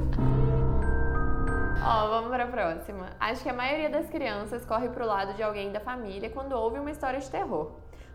Ó, 1.91 2.07
vamos 2.07 2.29
pra 2.29 2.45
próxima. 2.45 3.09
Acho 3.19 3.41
que 3.41 3.49
a 3.49 3.53
maioria 3.53 3.89
das 3.89 4.07
crianças 4.11 4.63
corre 4.63 4.89
pro 4.89 5.07
lado 5.07 5.33
de 5.33 5.41
alguém 5.41 5.71
da 5.71 5.79
família 5.79 6.29
quando 6.29 6.51
ouve 6.51 6.77
uma 6.77 6.91
história 6.91 7.19
de 7.19 7.27
terror. 7.27 7.71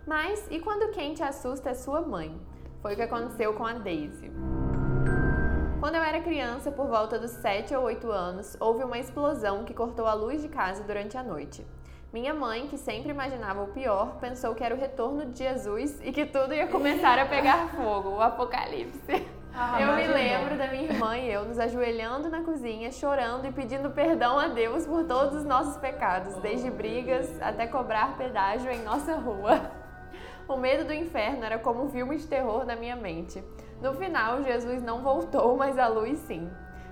Mas 0.06 0.46
e 0.48 0.60
quando 0.60 0.92
quem 0.92 1.12
te 1.12 1.24
assusta 1.24 1.70
é 1.70 1.74
sua 1.74 2.00
mãe? 2.00 2.40
Foi 2.80 2.92
o 2.92 2.96
que 2.96 3.02
aconteceu 3.02 3.52
com 3.54 3.66
a 3.66 3.72
Daisy. 3.72 4.30
Quando 5.80 5.96
eu 5.96 6.02
era 6.04 6.20
criança, 6.20 6.70
por 6.70 6.86
volta 6.86 7.18
dos 7.18 7.32
7 7.32 7.74
ou 7.74 7.82
8 7.82 8.12
anos, 8.12 8.56
houve 8.60 8.84
uma 8.84 8.96
explosão 8.96 9.64
que 9.64 9.74
cortou 9.74 10.06
a 10.06 10.14
luz 10.14 10.40
de 10.40 10.48
casa 10.48 10.84
durante 10.84 11.18
a 11.18 11.22
noite. 11.24 11.66
Minha 12.12 12.32
mãe, 12.32 12.68
que 12.68 12.78
sempre 12.78 13.10
imaginava 13.10 13.64
o 13.64 13.72
pior, 13.72 14.18
pensou 14.20 14.54
que 14.54 14.62
era 14.62 14.72
o 14.72 14.78
retorno 14.78 15.26
de 15.26 15.40
Jesus 15.40 16.00
e 16.00 16.12
que 16.12 16.24
tudo 16.24 16.54
ia 16.54 16.68
começar 16.68 17.18
a 17.18 17.26
pegar 17.26 17.70
fogo, 17.70 18.10
o 18.10 18.20
apocalipse. 18.20 19.26
Ah, 19.56 19.80
eu 19.80 19.94
me 19.94 20.06
lembro 20.08 20.58
da 20.58 20.66
minha 20.66 20.82
irmã 20.82 21.16
e 21.16 21.30
eu 21.30 21.44
nos 21.44 21.60
ajoelhando 21.60 22.28
na 22.28 22.42
cozinha, 22.42 22.90
chorando 22.90 23.46
e 23.46 23.52
pedindo 23.52 23.88
perdão 23.90 24.36
a 24.36 24.48
Deus 24.48 24.84
por 24.84 25.04
todos 25.04 25.36
os 25.36 25.44
nossos 25.44 25.76
pecados, 25.76 26.34
desde 26.38 26.68
brigas 26.70 27.40
até 27.40 27.64
cobrar 27.68 28.16
pedágio 28.16 28.70
em 28.72 28.82
nossa 28.82 29.14
rua. 29.14 29.70
O 30.48 30.56
medo 30.56 30.84
do 30.84 30.92
inferno 30.92 31.44
era 31.44 31.58
como 31.58 31.84
um 31.84 31.88
filme 31.88 32.16
de 32.16 32.26
terror 32.26 32.66
na 32.66 32.74
minha 32.74 32.96
mente. 32.96 33.42
No 33.80 33.94
final, 33.94 34.42
Jesus 34.42 34.82
não 34.82 35.02
voltou, 35.02 35.56
mas 35.56 35.78
a 35.78 35.86
luz 35.86 36.18
sim. 36.26 36.50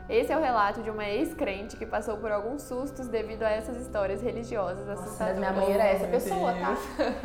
Esse 0.08 0.32
é 0.32 0.36
o 0.36 0.40
relato 0.40 0.82
de 0.82 0.90
uma 0.90 1.04
ex-crente 1.04 1.76
que 1.76 1.84
passou 1.84 2.16
por 2.16 2.30
alguns 2.30 2.62
sustos 2.62 3.08
devido 3.08 3.42
a 3.42 3.50
essas 3.50 3.76
histórias 3.76 4.22
religiosas 4.22 4.86
Nossa, 4.86 5.02
assustadoras. 5.02 5.38
mas 5.38 5.52
minha 5.52 5.66
mãe 5.66 5.74
era 5.74 5.84
essa 5.84 6.06
pessoa, 6.06 6.52
tá? 6.54 6.76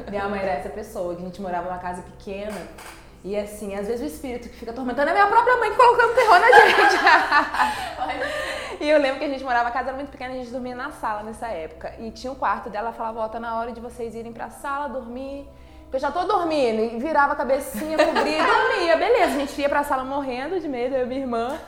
Minha 0.10 0.27
mãe 0.29 0.39
era 0.41 0.51
essa 0.51 0.70
pessoa, 0.70 1.15
que 1.15 1.22
a 1.22 1.25
gente 1.25 1.41
morava 1.41 1.70
numa 1.70 1.79
casa 1.79 2.01
pequena. 2.01 2.58
E 3.27 3.36
assim, 3.36 3.75
às 3.75 3.86
vezes 3.86 4.01
o 4.01 4.05
espírito 4.05 4.48
que 4.48 4.55
fica 4.55 4.72
atormentando 4.72 5.10
é 5.10 5.12
a 5.12 5.13
minha 5.13 5.27
própria 5.27 5.57
mãe 5.57 5.69
colocando 5.75 6.15
terror 6.15 6.39
na 6.39 6.50
gente. 6.50 6.96
e 8.79 8.89
eu 8.89 8.98
lembro 8.98 9.19
que 9.19 9.25
a 9.25 9.27
gente 9.27 9.43
morava, 9.43 9.67
a 9.67 9.72
casa 9.72 9.89
era 9.89 9.98
muito 9.98 10.10
pequena, 10.10 10.34
a 10.34 10.38
gente 10.38 10.50
dormia 10.50 10.74
na 10.74 10.91
sala 10.91 11.24
nessa 11.24 11.48
época. 11.48 11.93
E 12.00 12.10
tinha 12.12 12.31
um 12.31 12.36
quarto 12.36 12.69
dela, 12.69 12.88
ela 12.88 12.96
falava, 12.96 13.19
ó, 13.19 13.27
tá 13.27 13.38
na 13.38 13.60
hora 13.60 13.74
de 13.74 13.81
vocês 13.81 14.15
irem 14.15 14.31
pra 14.31 14.50
sala 14.50 14.88
dormir. 14.88 15.46
Eu 15.91 16.00
já 16.00 16.10
tô 16.10 16.24
dormindo. 16.24 16.81
E 16.81 17.00
virava 17.00 17.34
a 17.34 17.36
cabecinha, 17.36 17.98
cobria 17.98 18.38
e 18.39 18.46
dormia. 18.46 18.96
Beleza, 18.96 19.36
a 19.36 19.39
gente 19.39 19.60
ia 19.60 19.67
pra 19.67 19.84
sala 19.84 20.05
morrendo 20.05 20.57
de 20.62 20.67
medo, 20.69 20.96
eu 20.96 21.03
e 21.03 21.10
minha 21.10 21.19
irmã. 21.19 21.60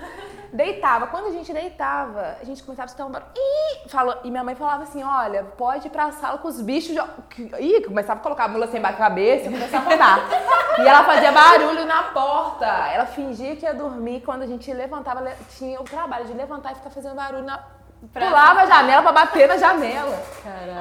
Deitava. 0.54 1.08
Quando 1.08 1.28
a 1.28 1.32
gente 1.32 1.52
deitava, 1.54 2.38
a 2.42 2.46
gente 2.46 2.64
começava 2.64 2.86
a 2.86 2.88
escutar 2.88 3.06
um 3.06 3.12
barulho. 3.12 3.32
Ih! 3.36 3.90
Falou, 3.90 4.16
e 4.24 4.32
minha 4.32 4.44
mãe 4.44 4.56
falava 4.56 4.84
assim: 4.84 5.04
olha, 5.04 5.44
pode 5.58 5.88
ir 5.88 5.90
pra 5.90 6.12
sala 6.12 6.38
com 6.38 6.48
os 6.48 6.62
bichos. 6.62 6.96
que- 7.30 7.52
Ih, 7.60 7.82
começava 7.86 8.20
a 8.20 8.24
colocar 8.24 8.46
a 8.46 8.48
mula 8.48 8.68
sem 8.68 8.84
a 8.84 8.94
cabeça 8.94 9.48
e 9.50 9.52
começava 9.54 9.90
a 9.90 9.92
rodar. 9.94 10.20
e 10.80 10.88
ela 10.88 11.04
fazia 11.04 11.32
barulho 11.32 11.86
na 11.86 12.04
porta. 12.04 12.66
Ela 12.66 13.06
fingia 13.06 13.56
que 13.56 13.66
ia 13.66 13.74
dormir. 13.74 14.22
Quando 14.22 14.42
a 14.44 14.48
gente 14.48 14.72
levantava, 14.74 15.20
le- 15.22 15.36
tinha 15.58 15.80
o 15.80 15.84
trabalho 15.84 16.26
de 16.26 16.34
levantar 16.34 16.72
e 16.72 16.76
ficar 16.76 16.90
fazendo 16.90 17.16
barulho 17.16 17.44
na. 17.44 17.60
Pulava 18.14 18.62
a 18.62 18.66
janela 18.66 19.02
pra 19.02 19.12
bater 19.12 19.46
na 19.46 19.58
janela. 19.58 20.18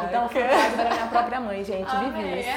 Então, 0.08 0.26
o 0.26 0.28
fantasma 0.28 0.82
era 0.82 0.94
minha 0.94 1.06
própria 1.08 1.40
mãe, 1.40 1.64
gente. 1.64 1.96
Vivi 1.96 2.38
isso. 2.40 2.48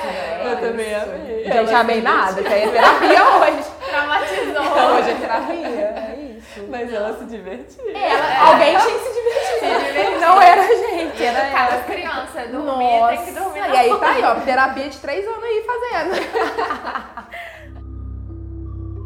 Eu 0.46 0.60
também 0.70 0.94
amei. 0.94 1.52
Gente, 1.52 1.74
amei 1.74 2.02
nada, 2.04 2.44
que 2.44 2.48
aí 2.54 2.62
é 2.66 2.70
terapia 2.70 3.24
hoje. 3.24 3.72
Traumatizou. 3.90 4.62
Hoje 4.98 5.10
é 5.10 5.16
terapia, 5.16 5.68
é. 5.68 6.01
Mas 6.70 6.94
ela 6.94 7.18
se 7.18 7.26
divertia. 7.26 7.98
Ela, 7.98 8.52
alguém 8.52 8.78
tinha 8.78 9.00
que 9.00 9.06
se 9.06 9.14
divertir. 9.14 10.20
Não 10.22 10.42
era 10.42 10.62
a 10.62 10.76
gente, 10.76 11.24
era 11.24 11.48
Educar 11.48 11.68
ela. 11.68 11.80
as 11.80 11.86
crianças. 11.86 12.52
Dormir, 12.52 13.08
tem 13.10 13.26
que 13.26 13.32
dormir 13.32 13.60
e 13.60 13.78
aí 13.78 14.00
tá 14.00 14.10
aí, 14.10 14.24
ó, 14.24 14.36
terapia 14.42 14.90
de 14.90 14.98
três 15.00 15.28
anos 15.28 15.44
aí 15.44 15.66
fazendo. 15.66 16.12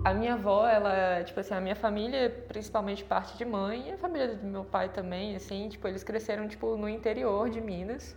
A 0.06 0.14
minha 0.14 0.34
avó, 0.36 0.68
ela, 0.68 1.24
tipo 1.24 1.40
assim, 1.40 1.56
a 1.56 1.60
minha 1.60 1.76
família, 1.76 2.30
principalmente 2.48 3.04
parte 3.04 3.36
de 3.36 3.44
mãe, 3.44 3.90
e 3.90 3.92
a 3.94 3.98
família 3.98 4.36
do 4.36 4.46
meu 4.46 4.64
pai 4.64 4.90
também, 4.90 5.36
assim, 5.36 5.68
tipo, 5.68 5.88
eles 5.88 6.04
cresceram, 6.04 6.48
tipo, 6.48 6.78
no 6.78 6.88
interior 6.88 7.50
de 7.50 7.60
Minas. 7.60 8.16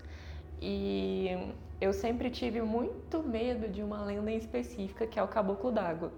E 0.60 1.30
eu 1.80 1.94
sempre 1.94 2.28
tive 2.28 2.60
muito 2.60 3.22
medo 3.22 3.68
de 3.68 3.82
uma 3.82 4.04
lenda 4.04 4.30
em 4.30 4.36
específica, 4.36 5.06
que 5.06 5.18
é 5.18 5.22
o 5.22 5.28
caboclo 5.28 5.72
d'água. 5.72 6.12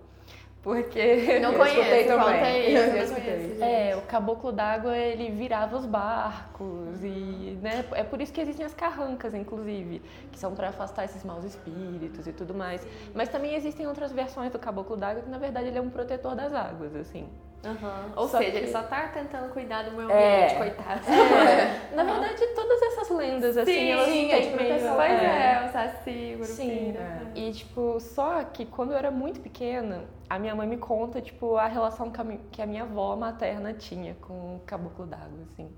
Porque... 0.62 1.38
Não 1.40 1.52
Eu 1.52 1.64
escutei 1.64 2.04
conheço, 2.04 2.08
também. 2.08 2.42
aí. 2.42 2.74
Eu 2.74 2.82
Eu 2.82 3.02
escutei. 3.04 3.34
conheço. 3.34 3.64
É, 3.64 3.96
o 3.96 4.02
caboclo 4.02 4.52
d'água, 4.52 4.96
ele 4.96 5.30
virava 5.30 5.76
os 5.76 5.86
barcos 5.86 7.02
e, 7.02 7.58
né, 7.62 7.84
é 7.92 8.02
por 8.02 8.20
isso 8.20 8.30
que 8.32 8.40
existem 8.40 8.66
as 8.66 8.74
carrancas, 8.74 9.32
inclusive, 9.32 10.02
que 10.30 10.38
são 10.38 10.54
para 10.54 10.68
afastar 10.68 11.04
esses 11.06 11.24
maus 11.24 11.44
espíritos 11.44 12.26
e 12.26 12.32
tudo 12.32 12.52
mais. 12.52 12.86
Mas 13.14 13.28
também 13.30 13.54
existem 13.54 13.86
outras 13.86 14.12
versões 14.12 14.50
do 14.52 14.58
caboclo 14.58 14.96
d'água 14.96 15.22
que, 15.22 15.30
na 15.30 15.38
verdade, 15.38 15.68
ele 15.68 15.78
é 15.78 15.80
um 15.80 15.90
protetor 15.90 16.34
das 16.34 16.52
águas, 16.52 16.94
assim. 16.94 17.26
Aham. 17.64 18.12
Ou 18.16 18.26
Só 18.26 18.38
seja, 18.38 18.50
que- 18.52 18.56
ele 18.56 18.66
só 18.68 18.82
tá 18.82 19.08
tentando 19.08 19.52
cuidar 19.52 19.82
do 19.82 19.92
meio 19.92 20.10
É. 20.10 20.44
ambiente, 20.46 20.56
coitado. 20.58 21.00
Na 21.94 22.04
verdade, 22.04 22.46
todas 22.54 22.80
essas 22.82 23.10
lendas, 23.10 23.56
assim, 23.56 23.90
elas 23.90 24.06
sim, 24.06 24.28
têm 24.28 24.32
é 24.32 24.40
meio- 24.40 24.52
proteção. 24.56 24.96
Pois 24.96 25.10
é. 25.10 25.52
é, 25.52 25.66
o 25.68 25.72
Saci, 25.72 26.38
o 26.40 26.44
Sim, 26.44 26.92
Grupinho. 26.92 27.32
e 27.34 27.52
tipo, 27.52 28.00
só 28.00 28.42
que 28.44 28.64
quando 28.64 28.92
eu 28.92 28.96
era 28.98 29.10
muito 29.10 29.40
pequena, 29.40 30.04
a 30.28 30.38
minha 30.38 30.54
mãe 30.54 30.66
me 30.66 30.78
conta, 30.78 31.20
tipo, 31.20 31.56
a 31.56 31.66
relação 31.66 32.10
que 32.10 32.20
a 32.20 32.24
mi- 32.24 32.40
que 32.50 32.62
a 32.62 32.66
minha 32.66 32.84
avó 32.84 33.14
materna 33.14 33.74
tinha 33.74 34.14
com 34.22 34.56
o 34.56 34.60
caboclo 34.64 35.04
d'água, 35.06 35.42
assim. 35.52 35.70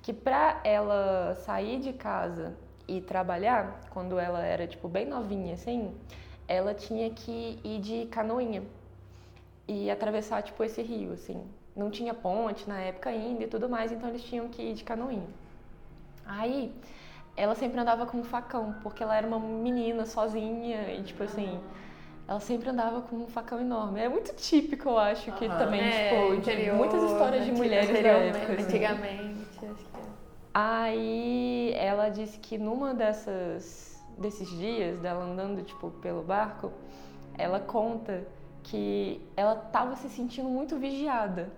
Que 0.00 0.14
pra 0.14 0.60
ela 0.64 1.34
sair 1.44 1.78
de 1.78 1.92
casa 1.92 2.56
e 2.88 3.00
trabalhar, 3.02 3.82
quando 3.90 4.18
ela 4.18 4.42
era, 4.44 4.66
tipo, 4.66 4.88
bem 4.88 5.04
novinha, 5.06 5.54
assim, 5.54 5.94
ela 6.48 6.72
tinha 6.74 7.10
que 7.10 7.60
ir 7.62 7.78
de 7.80 8.06
canoinha 8.06 8.62
e 9.68 9.90
atravessar, 9.90 10.42
tipo, 10.42 10.62
esse 10.64 10.82
rio, 10.82 11.12
assim. 11.12 11.40
Não 11.74 11.90
tinha 11.90 12.12
ponte 12.12 12.68
na 12.68 12.78
época 12.80 13.08
ainda 13.10 13.44
e 13.44 13.46
tudo 13.46 13.68
mais, 13.68 13.90
então 13.92 14.08
eles 14.08 14.22
tinham 14.22 14.48
que 14.48 14.60
ir 14.62 14.74
de 14.74 14.84
canoinha. 14.84 15.26
Aí, 16.26 16.72
ela 17.36 17.54
sempre 17.54 17.80
andava 17.80 18.04
com 18.06 18.18
um 18.18 18.24
facão, 18.24 18.74
porque 18.82 19.02
ela 19.02 19.16
era 19.16 19.26
uma 19.26 19.38
menina 19.38 20.04
sozinha 20.04 20.92
e, 20.92 21.02
tipo 21.02 21.22
assim, 21.22 21.58
ela 22.28 22.40
sempre 22.40 22.68
andava 22.68 23.00
com 23.02 23.16
um 23.16 23.26
facão 23.26 23.60
enorme. 23.60 24.00
É 24.00 24.08
muito 24.08 24.34
típico, 24.34 24.90
eu 24.90 24.98
acho, 24.98 25.32
que 25.32 25.48
também, 25.48 25.80
É, 25.80 26.10
tipo, 26.20 26.34
interior, 26.34 26.76
muitas 26.76 27.02
histórias 27.04 27.44
de 27.44 27.52
mulheres 27.52 27.86
da 27.88 27.92
anteriormente- 27.94 28.36
época. 28.38 28.52
assim. 28.52 28.62
Antigamente, 28.64 29.66
acho 29.66 29.84
que 29.86 29.96
é. 29.98 30.02
Aí 30.54 31.72
ela 31.76 32.08
disse 32.10 32.38
que 32.38 32.58
numa 32.58 32.92
dessas 32.94 33.90
desses 34.18 34.48
dias 34.50 34.98
dela 35.00 35.24
andando 35.24 35.62
tipo 35.64 35.90
pelo 36.02 36.22
barco, 36.22 36.70
ela 37.38 37.58
conta 37.58 38.24
que 38.62 39.20
ela 39.36 39.54
estava 39.66 39.96
se 39.96 40.08
sentindo 40.08 40.48
muito 40.48 40.76
vigiada. 40.76 41.50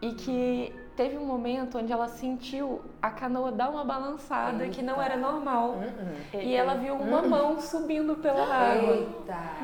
E 0.00 0.12
que 0.12 0.74
teve 0.96 1.16
um 1.16 1.24
momento 1.24 1.78
onde 1.78 1.92
ela 1.92 2.08
sentiu 2.08 2.82
a 3.00 3.10
canoa 3.10 3.50
dar 3.50 3.70
uma 3.70 3.84
balançada 3.84 4.68
que 4.68 4.82
não 4.82 5.00
era 5.00 5.16
normal. 5.16 5.76
E 6.32 6.54
ela 6.54 6.74
viu 6.74 6.94
uma 6.94 7.22
mão 7.22 7.60
subindo 7.60 8.16
pela 8.16 8.44
água. 8.44 9.08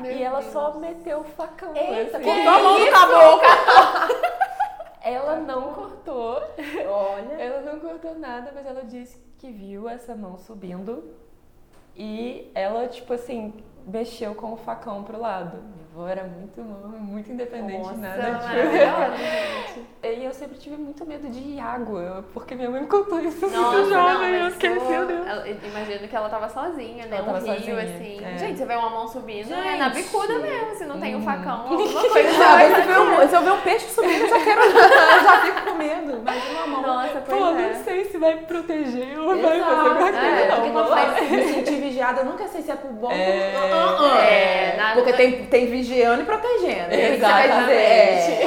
E 0.03 0.21
ela 0.21 0.41
só 0.41 0.77
meteu 0.77 1.19
o 1.19 1.23
facão. 1.23 1.75
Eita, 1.75 2.17
assim. 2.17 2.25
cortou 2.25 2.49
a 2.49 2.59
mão 2.59 2.79
do 2.79 2.91
caboclo. 2.91 4.41
Ela 5.03 5.37
não 5.37 5.73
cortou. 5.73 6.39
Olha. 6.87 7.33
Ela 7.33 7.61
não 7.61 7.79
cortou 7.79 8.13
nada, 8.13 8.51
mas 8.53 8.67
ela 8.67 8.83
disse 8.83 9.19
que 9.39 9.49
viu 9.51 9.89
essa 9.89 10.15
mão 10.15 10.37
subindo 10.37 11.03
e 11.95 12.51
ela, 12.53 12.87
tipo 12.87 13.13
assim, 13.13 13.53
mexeu 13.85 14.35
com 14.35 14.53
o 14.53 14.57
facão 14.57 15.03
pro 15.03 15.19
lado. 15.19 15.57
Avó 15.93 16.07
era 16.07 16.23
muito, 16.23 16.61
muito 16.61 17.31
independente, 17.33 17.79
Nossa, 17.79 17.95
nada 17.97 18.39
tipo. 18.39 19.91
E 20.03 20.25
eu 20.25 20.33
sempre 20.33 20.57
tive 20.57 20.75
muito 20.77 21.05
medo 21.05 21.29
de 21.29 21.59
água, 21.59 22.25
porque 22.33 22.55
minha 22.55 22.69
mãe 22.69 22.81
me 22.81 22.87
contou 22.87 23.19
isso 23.19 23.45
Nossa, 23.47 23.77
muito 23.77 23.89
jovem. 23.89 24.31
não, 24.31 24.45
eu 24.45 24.51
fiquei, 24.51 24.71
isso- 24.71 24.85
meu 24.89 25.05
Deus. 25.05 25.27
Imagino 25.63 26.07
que 26.07 26.15
ela 26.15 26.27
tava 26.29 26.49
sozinha, 26.49 27.05
né? 27.05 27.17
Ela 27.17 27.29
um 27.31 27.33
rio, 27.37 27.45
sozinha, 27.55 27.81
assim. 27.81 28.19
é. 28.23 28.37
Gente, 28.37 28.57
você 28.57 28.65
vê 28.65 28.75
uma 28.75 28.89
mão 28.89 29.07
subindo, 29.07 29.53
é 29.53 29.63
Gente. 29.63 29.77
na 29.77 29.89
bicuda 29.89 30.39
mesmo, 30.39 30.75
se 30.75 30.85
não 30.85 30.99
tem 30.99 31.15
um 31.15 31.21
facão, 31.23 31.67
alguma 31.69 32.01
coisa 32.09 32.31
Sabe, 32.33 32.83
se, 32.83 32.89
eu 32.89 33.01
um, 33.03 33.27
se 33.27 33.35
eu 33.35 33.41
ver 33.43 33.51
um 33.51 33.61
peixe 33.61 33.87
subindo, 33.89 34.21
eu 34.21 34.29
já 34.29 34.43
quero. 34.43 34.61
eu 34.65 34.71
já 35.23 35.41
fico 35.41 35.61
com 35.69 35.75
medo. 35.77 36.17
Imagina 36.17 36.63
uma 36.65 36.67
mão. 36.67 36.81
Nossa, 36.81 37.19
Pô, 37.21 37.25
pois 37.27 37.41
não 37.41 37.59
é. 37.59 37.73
sei 37.75 38.05
se 38.05 38.17
vai 38.17 38.35
me 38.35 38.41
proteger 38.41 39.19
ou 39.19 39.27
vai 39.27 39.41
fazer 39.41 39.55
Exato. 39.57 39.71
alguma 39.71 39.95
coisa. 40.01 40.17
É, 40.17 40.47
não, 40.47 40.55
Porque 40.55 40.71
vamos 40.71 40.89
quando 40.89 40.93
faz 41.15 41.31
me 41.31 41.43
sentir 41.53 41.75
vigiada, 41.79 42.21
eu 42.21 42.25
nunca 42.25 42.47
sei 42.47 42.61
se 42.63 42.71
é 42.71 42.75
pro 42.75 42.89
bom 42.89 43.07
ou 43.07 43.11
É. 43.13 43.51
É, 44.91 44.95
Porque 44.95 45.13
tem, 45.13 45.45
tem 45.45 45.65
vigiando 45.67 46.21
e 46.21 46.25
protegendo. 46.25 46.93
É 46.93 47.15
Exatamente. 47.15 47.59
dizer. 47.61 48.41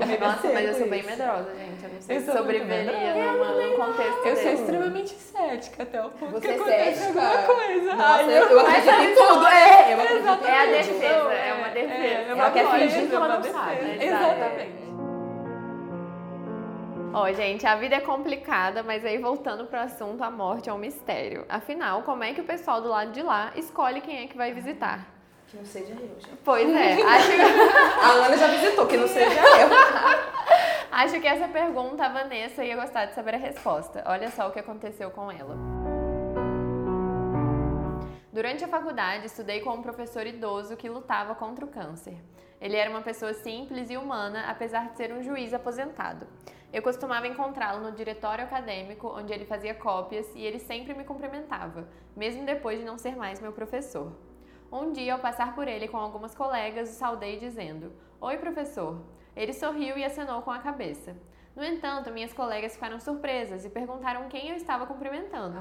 É, 0.00 0.06
meio 0.06 0.20
Nossa, 0.20 0.48
mas 0.52 0.66
eu 0.66 0.74
sou 0.74 0.88
bem 0.88 1.02
medrosa, 1.02 1.50
gente. 1.56 1.84
Eu 1.84 1.90
não 1.92 2.00
sei 2.00 2.16
Eu 2.16 2.20
se 2.20 2.32
sobreviveria 2.32 3.32
num 3.32 3.76
contexto 3.76 4.26
Eu 4.26 4.36
sou 4.36 4.52
extremamente 4.52 5.10
cética 5.10 5.82
até 5.82 6.02
o 6.02 6.10
ponto 6.10 6.32
Você 6.32 6.40
que 6.40 6.52
é 6.52 6.56
acontece 6.56 7.00
cética? 7.00 7.20
alguma 7.20 7.42
coisa. 7.42 7.94
Nossa, 7.94 8.12
Ai, 8.14 8.38
eu, 8.38 8.44
eu 8.46 8.60
acredito 8.60 9.02
em 9.02 9.14
tudo. 9.14 9.46
É, 9.46 9.92
eu 9.92 10.00
acredito 10.00 10.20
Exatamente. 10.20 10.50
É 10.50 10.60
a 10.60 10.66
defesa, 10.66 11.32
é 11.32 11.54
uma 11.54 11.68
defesa. 11.68 11.94
é 11.94 12.34
uma 12.34 12.42
Ela 12.42 12.50
quer 12.50 12.70
fingir 12.70 13.08
que 13.08 13.14
ela 13.14 13.26
uma 13.26 13.38
não 13.38 13.42
sabe. 13.44 14.04
Exatamente. 14.04 14.80
Ó, 17.12 17.32
gente, 17.32 17.66
a 17.66 17.74
vida 17.74 17.96
é 17.96 18.00
complicada, 18.00 18.84
mas 18.84 19.04
aí 19.04 19.18
voltando 19.18 19.66
pro 19.66 19.80
assunto, 19.80 20.22
a 20.22 20.30
morte 20.30 20.70
é 20.70 20.72
um 20.72 20.78
mistério. 20.78 21.44
Afinal, 21.48 22.02
como 22.02 22.22
é 22.22 22.32
que 22.32 22.40
o 22.40 22.44
pessoal 22.44 22.80
do 22.80 22.88
lado 22.88 23.10
de 23.10 23.20
lá 23.20 23.50
escolhe 23.56 24.00
quem 24.00 24.22
é 24.22 24.26
que 24.28 24.36
vai 24.36 24.52
visitar? 24.52 25.19
Que 25.50 25.56
não 25.56 25.64
seja 25.64 25.92
eu, 25.94 25.98
gente. 25.98 26.28
Pois 26.44 26.68
é, 26.68 26.92
acho, 27.02 27.30
A 28.00 28.08
Ana 28.24 28.36
já 28.36 28.46
visitou, 28.46 28.86
que 28.86 28.96
não 28.96 29.08
seja 29.08 29.40
eu. 29.40 29.68
acho 30.92 31.20
que 31.20 31.26
essa 31.26 31.48
pergunta 31.48 32.06
a 32.06 32.08
Vanessa 32.08 32.64
ia 32.64 32.76
gostar 32.76 33.06
de 33.06 33.14
saber 33.14 33.34
a 33.34 33.38
resposta. 33.38 34.04
Olha 34.06 34.30
só 34.30 34.46
o 34.46 34.52
que 34.52 34.60
aconteceu 34.60 35.10
com 35.10 35.28
ela. 35.28 35.56
Durante 38.32 38.64
a 38.64 38.68
faculdade, 38.68 39.26
estudei 39.26 39.60
com 39.60 39.70
um 39.70 39.82
professor 39.82 40.24
idoso 40.24 40.76
que 40.76 40.88
lutava 40.88 41.34
contra 41.34 41.64
o 41.64 41.68
câncer. 41.68 42.16
Ele 42.60 42.76
era 42.76 42.88
uma 42.88 43.02
pessoa 43.02 43.34
simples 43.34 43.90
e 43.90 43.96
humana, 43.96 44.44
apesar 44.48 44.90
de 44.90 44.96
ser 44.96 45.12
um 45.12 45.20
juiz 45.20 45.52
aposentado. 45.52 46.28
Eu 46.72 46.80
costumava 46.80 47.26
encontrá-lo 47.26 47.80
no 47.80 47.90
diretório 47.90 48.44
acadêmico, 48.44 49.08
onde 49.08 49.32
ele 49.32 49.44
fazia 49.44 49.74
cópias, 49.74 50.30
e 50.36 50.44
ele 50.44 50.60
sempre 50.60 50.94
me 50.94 51.02
cumprimentava, 51.02 51.88
mesmo 52.14 52.46
depois 52.46 52.78
de 52.78 52.84
não 52.84 52.96
ser 52.96 53.16
mais 53.16 53.40
meu 53.40 53.50
professor. 53.50 54.12
Um 54.72 54.92
dia, 54.92 55.14
ao 55.14 55.18
passar 55.18 55.54
por 55.54 55.66
ele 55.66 55.88
com 55.88 55.96
algumas 55.96 56.34
colegas, 56.34 56.90
o 56.90 56.92
saudei 56.92 57.38
dizendo: 57.38 57.92
Oi, 58.20 58.36
professor. 58.38 59.02
Ele 59.34 59.52
sorriu 59.52 59.96
e 59.96 60.04
acenou 60.04 60.42
com 60.42 60.50
a 60.50 60.58
cabeça. 60.58 61.16
No 61.54 61.64
entanto, 61.64 62.10
minhas 62.10 62.32
colegas 62.32 62.74
ficaram 62.74 63.00
surpresas 63.00 63.64
e 63.64 63.70
perguntaram 63.70 64.28
quem 64.28 64.48
eu 64.48 64.56
estava 64.56 64.86
cumprimentando. 64.86 65.58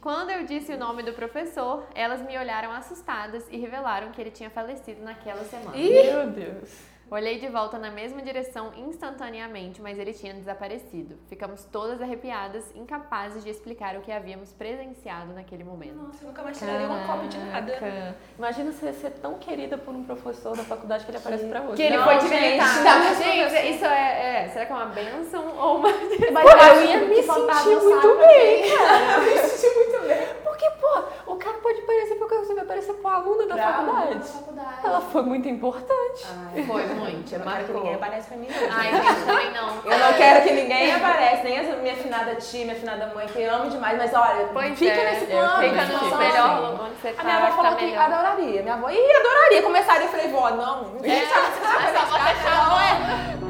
Quando 0.00 0.30
eu 0.30 0.44
disse 0.44 0.72
o 0.72 0.78
nome 0.78 1.02
do 1.02 1.12
professor, 1.12 1.86
elas 1.94 2.22
me 2.22 2.36
olharam 2.36 2.72
assustadas 2.72 3.46
e 3.50 3.56
revelaram 3.58 4.10
que 4.10 4.20
ele 4.20 4.30
tinha 4.30 4.50
falecido 4.50 5.02
naquela 5.02 5.44
semana. 5.44 5.76
Meu 5.76 6.30
Deus. 6.30 6.89
Olhei 7.10 7.40
de 7.40 7.48
volta 7.48 7.76
na 7.76 7.90
mesma 7.90 8.22
direção 8.22 8.70
instantaneamente, 8.76 9.82
mas 9.82 9.98
ele 9.98 10.12
tinha 10.12 10.32
desaparecido. 10.32 11.16
Ficamos 11.28 11.64
todas 11.64 12.00
arrepiadas, 12.00 12.64
incapazes 12.76 13.42
de 13.42 13.50
explicar 13.50 13.96
o 13.96 14.00
que 14.00 14.12
havíamos 14.12 14.52
presenciado 14.52 15.32
naquele 15.32 15.64
momento. 15.64 15.96
Nossa, 15.96 16.22
eu 16.22 16.28
nunca 16.28 16.42
mais 16.44 16.56
tiraria 16.56 16.86
uma 16.86 17.04
cópia 17.04 17.28
de 17.28 17.38
nada. 17.38 18.14
Imagina 18.38 18.70
você 18.70 18.92
ser 18.92 19.10
tão 19.14 19.34
querida 19.38 19.76
por 19.76 19.92
um 19.92 20.04
professor 20.04 20.56
da 20.56 20.62
faculdade 20.62 21.04
que 21.04 21.10
ele 21.10 21.18
aparece 21.18 21.46
pra 21.46 21.60
você. 21.62 21.76
Que 21.76 21.82
ele 21.82 21.96
Não, 21.96 22.04
foi 22.04 22.18
te 22.18 22.28
gente, 22.28 22.62
visitar. 22.64 23.14
Gente, 23.16 23.74
isso 23.74 23.84
é, 23.86 24.44
é- 24.44 24.48
Será 24.50 24.66
que 24.66 24.72
é 24.72 24.74
uma 24.76 24.86
benção 24.86 25.56
ou 25.58 25.76
uma. 25.78 25.88
Mas 25.90 26.78
eu 26.78 26.90
ia 26.90 27.00
me 27.08 27.16
sentir 27.16 27.82
muito 27.82 28.18
bem, 28.18 28.62
quem- 28.62 28.72
Eu 28.72 29.20
me 29.22 29.48
senti 29.48 29.74
muito 29.74 30.06
bem. 30.06 30.26
Porque, 30.44 30.70
pô, 30.80 31.32
o 31.32 31.36
cara 31.36 31.49
você 32.50 32.54
vai 32.56 32.64
parecer 32.64 32.92
com 32.94 33.08
a 33.08 33.14
aluna 33.14 33.46
da 33.46 33.56
faculdade. 33.56 34.24
faculdade. 34.28 34.68
Ela 34.84 35.00
foi 35.00 35.22
muito 35.22 35.48
importante. 35.48 36.26
Foi 36.66 36.86
muito, 36.86 37.32
Eu 37.32 37.38
não 37.38 37.46
quero 37.46 37.64
que 37.64 37.72
ninguém 37.72 37.94
apareça 37.94 38.28
pra 38.28 38.36
mim, 38.36 38.48
não. 38.50 38.76
Ai, 38.76 38.90
gente, 38.90 39.24
também 39.24 39.50
não. 39.52 39.92
Eu 39.92 39.98
não 39.98 40.12
quero 40.14 40.42
que 40.42 40.52
ninguém 40.52 40.92
apareça, 40.94 41.42
nem 41.44 41.58
a 41.58 41.76
minha 41.76 41.92
afinada 41.94 42.34
tia, 42.36 42.64
minha 42.64 42.76
afinada 42.76 43.12
mãe, 43.14 43.26
que 43.28 43.40
eu 43.40 43.54
amo 43.54 43.70
demais, 43.70 43.96
mas 43.96 44.12
olha, 44.14 44.48
Pois 44.52 44.78
fica 44.78 44.92
é, 44.92 45.10
nesse 45.12 45.26
plano. 45.26 45.62
Fica 45.62 45.84
no 45.86 46.18
melhor 46.18 46.80
onde 46.82 47.00
você 47.00 47.08
A 47.08 47.12
tá, 47.14 47.24
minha 47.24 47.36
avó 47.36 47.46
vai 47.46 47.56
falou 47.56 47.78
que 47.78 47.84
melhor. 47.86 48.12
adoraria. 48.12 48.62
Minha 48.62 48.74
avó, 48.74 48.90
ih, 48.90 49.16
adoraria. 49.16 49.62
Começaria, 49.62 50.06
eu 50.06 50.10
falei, 50.10 50.28
vó, 50.28 50.50
não. 50.50 50.96
É, 51.02 51.08
Gente, 51.08 51.28
sabe, 51.28 51.46
você 51.46 51.60
sabe, 51.60 51.84
mas 51.92 52.08
só 52.08 52.18
vai 52.18 53.49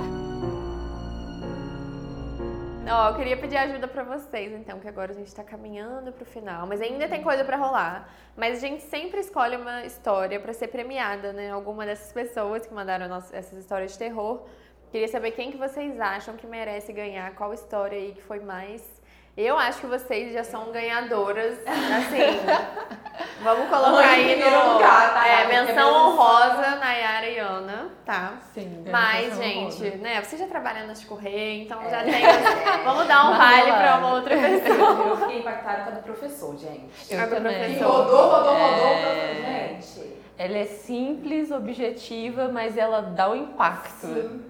Ó, 2.93 3.11
eu 3.11 3.15
queria 3.15 3.37
pedir 3.37 3.57
ajuda 3.57 3.87
pra 3.87 4.03
vocês, 4.03 4.53
então, 4.53 4.81
que 4.81 4.89
agora 4.89 5.13
a 5.13 5.15
gente 5.15 5.33
tá 5.35 5.45
caminhando 5.45 6.13
pro 6.13 6.25
final, 6.25 6.67
mas 6.67 6.81
ainda 6.81 7.07
tem 7.09 7.23
coisa 7.23 7.45
pra 7.45 7.57
rolar. 7.57 8.09
Mas 8.37 8.59
a 8.59 8.61
gente 8.67 8.83
sempre 8.83 9.21
escolhe 9.21 9.57
uma 9.57 9.85
história 9.85 10.41
pra 10.41 10.53
ser 10.53 10.69
premiada, 10.69 11.33
né? 11.33 11.51
Alguma 11.51 11.87
dessas 11.87 12.13
pessoas 12.13 12.67
que 12.67 12.75
mandaram 12.75 13.07
nossa- 13.09 13.35
essas 13.37 13.59
histórias 13.59 13.93
de 13.93 13.99
terror. 13.99 14.43
Queria 14.91 15.07
saber 15.07 15.31
quem 15.33 15.53
que 15.53 15.57
vocês 15.57 16.01
acham 16.01 16.37
que 16.37 16.47
merece 16.47 16.93
ganhar, 16.93 17.33
qual 17.37 17.55
história 17.55 17.97
aí 17.97 18.13
que 18.13 18.23
foi 18.23 18.41
mais. 18.41 19.00
Eu 19.37 19.57
acho 19.59 19.81
que 19.81 19.87
vocês 19.87 20.33
já 20.35 20.45
são 20.45 20.71
ganhadoras, 20.73 21.55
assim. 21.65 22.41
vamos 23.43 23.69
colocar 23.71 23.99
aí 24.11 24.37
no. 24.39 24.73
lugar, 24.75 25.15
tá? 25.15 25.27
É, 25.27 25.43
Porque 25.45 25.57
menção 25.57 25.95
honrosa, 26.11 26.77
Nayara 26.77 27.27
e 27.27 27.39
Ana, 27.39 27.89
tá? 28.05 28.35
Sim. 28.53 28.85
Mas, 28.91 29.29
menção 29.39 29.43
gente, 29.43 29.83
honrosa. 29.85 29.97
né? 30.03 30.21
Você 30.23 30.37
já 30.37 30.47
trabalha 30.47 30.85
na 30.85 30.95
Correia, 31.07 31.63
então 31.63 31.81
É. 31.83 31.91
já 31.91 32.03
tem. 32.03 32.13
Vamos 32.85 33.07
dar 33.07 33.31
um 33.31 33.37
vale 33.39 33.73
pra 33.73 33.97
uma 33.99 34.15
outra 34.15 34.37
pessoa. 34.37 35.07
Eu 35.09 35.17
fiquei 35.17 35.39
impactada 35.39 35.83
com 35.85 35.89
a 35.89 35.93
do 35.93 36.03
professor, 36.03 36.57
gente. 36.59 36.91
Eu 37.09 37.21
A 37.21 37.27
do 37.27 37.35
também. 37.37 37.59
Professor. 37.59 37.87
rodou, 37.91 38.29
rodou, 38.31 38.53
rodou. 38.55 38.59
É. 38.59 39.79
Gente. 39.81 40.21
Ela 40.37 40.59
é 40.59 40.65
simples, 40.67 41.51
objetiva, 41.51 42.49
mas 42.49 42.77
ela 42.77 43.01
dá 43.03 43.31
o 43.31 43.37
impacto. 43.37 44.41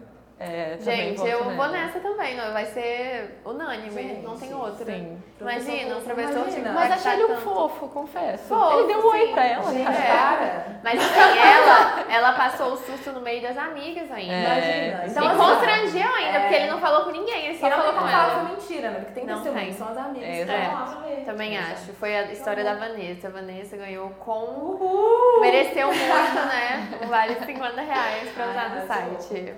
É, 0.42 0.78
Gente, 0.80 1.20
eu 1.28 1.44
vou 1.44 1.52
nela. 1.52 1.68
nessa 1.68 2.00
também, 2.00 2.34
não, 2.34 2.50
vai 2.54 2.64
ser 2.64 3.42
unânime, 3.44 3.90
Sim, 3.90 4.22
não 4.22 4.38
tem 4.38 4.48
sim, 4.48 4.54
outra. 4.54 4.86
Sim. 4.86 5.22
Imagina, 5.38 5.96
um 5.98 6.00
Professor, 6.00 6.46
tipo, 6.48 6.68
Mas 6.72 6.92
achei 6.92 7.12
ele 7.12 7.24
um 7.24 7.28
tanto. 7.28 7.40
fofo, 7.42 7.88
confesso. 7.88 8.44
Fofo, 8.48 8.78
ele 8.78 8.86
deu 8.88 8.98
um 9.00 9.06
oi 9.10 9.28
pra 9.34 9.44
ela, 9.46 9.70
Gente, 9.70 9.84
né? 9.84 9.98
É. 9.98 10.10
para. 10.10 10.80
Mas 10.82 10.98
assim, 10.98 11.38
ela, 11.38 12.04
ela 12.10 12.32
passou 12.32 12.72
o 12.72 12.76
susto 12.78 13.12
no 13.12 13.20
meio 13.20 13.42
das 13.42 13.58
amigas 13.58 14.10
ainda. 14.10 14.32
É. 14.32 14.88
Imagina. 14.88 15.06
Então, 15.10 15.24
Então, 15.24 15.34
e 15.34 15.36
constrangeu 15.50 16.14
ainda, 16.14 16.38
É. 16.38 16.40
porque 16.40 16.54
ele 16.54 16.70
não 16.70 16.78
falou 16.80 17.04
com 17.04 17.10
ninguém, 17.10 17.44
ele 17.46 17.54
E 17.56 17.58
só 17.60 17.68
não 17.68 17.76
falou 17.76 17.92
com 17.92 18.08
ela. 18.08 18.30
foi 18.46 18.56
mentira, 18.56 18.90
né? 18.92 18.98
Porque 19.00 19.12
tem 19.12 19.24
Não 19.26 19.34
testemunho, 19.34 19.64
tem. 19.64 19.72
são 19.74 19.88
as 19.88 19.98
amigas. 19.98 20.28
É, 20.28 20.44
que 20.46 20.50
é. 20.50 21.16
ver. 21.16 21.24
Também 21.26 21.58
acho. 21.58 21.92
Foi 21.92 22.16
a 22.16 22.32
história 22.32 22.64
da 22.64 22.74
Vanessa. 22.74 23.28
A 23.28 23.30
Vanessa 23.30 23.76
ganhou 23.76 24.08
com. 24.10 24.40
Uhul! 24.40 25.40
Mereceu 25.42 25.86
muito, 25.88 26.34
né? 26.46 26.88
Um 27.04 27.08
vale 27.08 27.34
de 27.34 27.44
50 27.44 27.80
reais 27.82 28.28
pra 28.30 28.46
usar 28.46 28.70
no 28.70 28.86
site. 28.86 29.54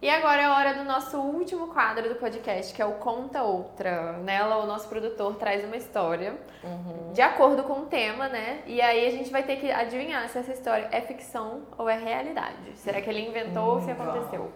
E 0.00 0.08
agora 0.08 0.42
é 0.42 0.44
a 0.44 0.54
hora 0.54 0.74
do 0.74 0.84
nosso 0.84 1.18
último 1.18 1.66
quadro 1.68 2.08
do 2.08 2.14
podcast, 2.14 2.72
que 2.72 2.80
é 2.80 2.86
o 2.86 2.92
Conta 2.94 3.42
Outra. 3.42 4.12
Nela, 4.18 4.62
o 4.62 4.66
nosso 4.66 4.88
produtor 4.88 5.34
traz 5.34 5.64
uma 5.64 5.76
história 5.76 6.38
de 7.12 7.20
acordo 7.20 7.64
com 7.64 7.80
o 7.80 7.86
tema, 7.86 8.28
né? 8.28 8.62
E 8.64 8.80
aí 8.80 9.08
a 9.08 9.10
gente 9.10 9.28
vai 9.32 9.42
ter 9.42 9.56
que 9.56 9.68
adivinhar 9.72 10.28
se 10.28 10.38
essa 10.38 10.52
história 10.52 10.88
é 10.92 11.00
ficção 11.00 11.62
ou 11.76 11.88
é 11.88 11.98
realidade. 11.98 12.76
Será 12.76 13.00
que 13.00 13.10
ele 13.10 13.26
inventou 13.26 13.74
ou 13.74 13.80
se 13.80 13.90
aconteceu? 13.90 14.52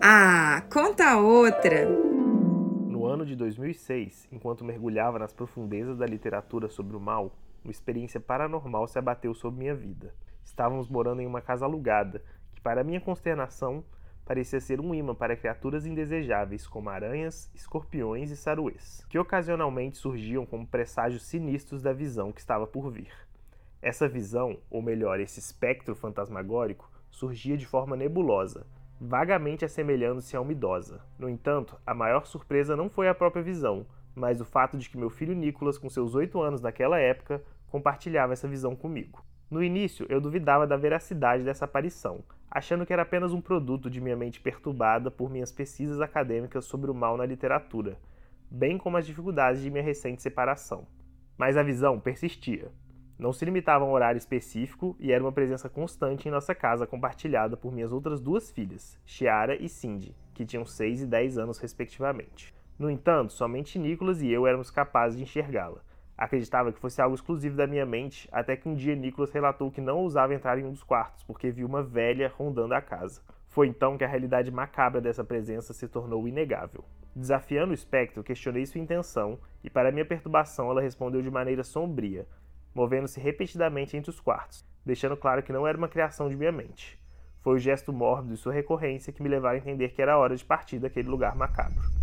Ah, 0.00 0.62
conta 0.72 1.16
outra. 1.16 1.86
No 1.86 3.04
ano 3.04 3.26
de 3.26 3.34
2006, 3.34 4.28
enquanto 4.30 4.64
mergulhava 4.64 5.18
nas 5.18 5.32
profundezas 5.32 5.98
da 5.98 6.06
literatura 6.06 6.68
sobre 6.68 6.96
o 6.96 7.00
mal, 7.00 7.32
uma 7.64 7.72
experiência 7.72 8.20
paranormal 8.20 8.86
se 8.86 8.96
abateu 8.96 9.34
sobre 9.34 9.58
minha 9.58 9.74
vida. 9.74 10.14
Estávamos 10.44 10.88
morando 10.88 11.20
em 11.20 11.26
uma 11.26 11.40
casa 11.40 11.64
alugada, 11.64 12.22
que, 12.60 12.62
para 12.62 12.84
minha 12.84 13.00
consternação, 13.00 13.82
parecia 14.24 14.60
ser 14.60 14.80
um 14.80 14.94
imã 14.94 15.14
para 15.14 15.34
criaturas 15.34 15.86
indesejáveis 15.86 16.66
como 16.66 16.90
aranhas, 16.90 17.50
escorpiões 17.54 18.30
e 18.30 18.36
saruês, 18.36 19.04
que 19.08 19.18
ocasionalmente 19.18 19.96
surgiam 19.96 20.44
como 20.44 20.66
presságios 20.66 21.22
sinistros 21.22 21.82
da 21.82 21.92
visão 21.92 22.30
que 22.30 22.40
estava 22.40 22.66
por 22.66 22.90
vir. 22.90 23.10
Essa 23.82 24.06
visão, 24.06 24.58
ou 24.70 24.82
melhor, 24.82 25.18
esse 25.20 25.40
espectro 25.40 25.94
fantasmagórico, 25.94 26.90
surgia 27.10 27.56
de 27.56 27.66
forma 27.66 27.96
nebulosa, 27.96 28.66
vagamente 29.00 29.64
assemelhando-se 29.64 30.36
a 30.36 30.40
uma 30.40 30.52
idosa. 30.52 31.00
No 31.18 31.30
entanto, 31.30 31.80
a 31.86 31.94
maior 31.94 32.26
surpresa 32.26 32.76
não 32.76 32.90
foi 32.90 33.08
a 33.08 33.14
própria 33.14 33.42
visão, 33.42 33.86
mas 34.14 34.38
o 34.38 34.44
fato 34.44 34.76
de 34.76 34.90
que 34.90 34.98
meu 34.98 35.08
filho 35.08 35.34
Nicolas, 35.34 35.78
com 35.78 35.88
seus 35.88 36.14
oito 36.14 36.42
anos 36.42 36.60
naquela 36.60 36.98
época, 36.98 37.42
compartilhava 37.70 38.34
essa 38.34 38.46
visão 38.46 38.76
comigo. 38.76 39.24
No 39.50 39.64
início, 39.64 40.06
eu 40.08 40.20
duvidava 40.20 40.64
da 40.64 40.76
veracidade 40.76 41.42
dessa 41.42 41.64
aparição, 41.64 42.22
achando 42.48 42.86
que 42.86 42.92
era 42.92 43.02
apenas 43.02 43.32
um 43.32 43.40
produto 43.40 43.90
de 43.90 44.00
minha 44.00 44.16
mente 44.16 44.40
perturbada 44.40 45.10
por 45.10 45.28
minhas 45.28 45.50
pesquisas 45.50 46.00
acadêmicas 46.00 46.64
sobre 46.66 46.88
o 46.88 46.94
mal 46.94 47.16
na 47.16 47.26
literatura, 47.26 47.98
bem 48.48 48.78
como 48.78 48.96
as 48.96 49.04
dificuldades 49.04 49.60
de 49.60 49.68
minha 49.68 49.82
recente 49.82 50.22
separação. 50.22 50.86
Mas 51.36 51.56
a 51.56 51.64
visão 51.64 51.98
persistia. 51.98 52.70
Não 53.18 53.32
se 53.32 53.44
limitava 53.44 53.84
a 53.84 53.88
um 53.88 53.90
horário 53.90 54.18
específico 54.18 54.96
e 55.00 55.10
era 55.10 55.22
uma 55.22 55.32
presença 55.32 55.68
constante 55.68 56.28
em 56.28 56.30
nossa 56.30 56.54
casa, 56.54 56.86
compartilhada 56.86 57.56
por 57.56 57.72
minhas 57.72 57.90
outras 57.90 58.20
duas 58.20 58.52
filhas, 58.52 58.96
Chiara 59.04 59.56
e 59.56 59.68
Cindy, 59.68 60.14
que 60.32 60.46
tinham 60.46 60.64
6 60.64 61.02
e 61.02 61.06
10 61.06 61.38
anos 61.38 61.58
respectivamente. 61.58 62.54
No 62.78 62.88
entanto, 62.88 63.32
somente 63.32 63.80
Nicolas 63.80 64.22
e 64.22 64.30
eu 64.30 64.46
éramos 64.46 64.70
capazes 64.70 65.18
de 65.18 65.24
enxergá-la. 65.24 65.82
Acreditava 66.20 66.70
que 66.70 66.78
fosse 66.78 67.00
algo 67.00 67.14
exclusivo 67.14 67.56
da 67.56 67.66
minha 67.66 67.86
mente, 67.86 68.28
até 68.30 68.54
que 68.54 68.68
um 68.68 68.74
dia 68.74 68.94
Nicolas 68.94 69.32
relatou 69.32 69.70
que 69.70 69.80
não 69.80 69.96
ousava 69.96 70.34
entrar 70.34 70.58
em 70.58 70.64
um 70.66 70.70
dos 70.70 70.82
quartos 70.82 71.24
porque 71.24 71.50
viu 71.50 71.66
uma 71.66 71.82
velha 71.82 72.30
rondando 72.36 72.74
a 72.74 72.82
casa. 72.82 73.22
Foi 73.48 73.66
então 73.66 73.96
que 73.96 74.04
a 74.04 74.06
realidade 74.06 74.50
macabra 74.50 75.00
dessa 75.00 75.24
presença 75.24 75.72
se 75.72 75.88
tornou 75.88 76.28
inegável. 76.28 76.84
Desafiando 77.16 77.70
o 77.70 77.74
espectro, 77.74 78.22
questionei 78.22 78.66
sua 78.66 78.82
intenção 78.82 79.38
e, 79.64 79.70
para 79.70 79.90
minha 79.90 80.04
perturbação, 80.04 80.70
ela 80.70 80.82
respondeu 80.82 81.22
de 81.22 81.30
maneira 81.30 81.64
sombria, 81.64 82.26
movendo-se 82.74 83.18
repetidamente 83.18 83.96
entre 83.96 84.10
os 84.10 84.20
quartos, 84.20 84.62
deixando 84.84 85.16
claro 85.16 85.42
que 85.42 85.54
não 85.54 85.66
era 85.66 85.78
uma 85.78 85.88
criação 85.88 86.28
de 86.28 86.36
minha 86.36 86.52
mente. 86.52 87.00
Foi 87.40 87.54
o 87.54 87.58
gesto 87.58 87.94
mórbido 87.94 88.34
e 88.34 88.36
sua 88.36 88.52
recorrência 88.52 89.10
que 89.10 89.22
me 89.22 89.28
levaram 89.30 89.56
a 89.56 89.58
entender 89.58 89.88
que 89.88 90.02
era 90.02 90.18
hora 90.18 90.36
de 90.36 90.44
partir 90.44 90.78
daquele 90.78 91.08
lugar 91.08 91.34
macabro. 91.34 91.99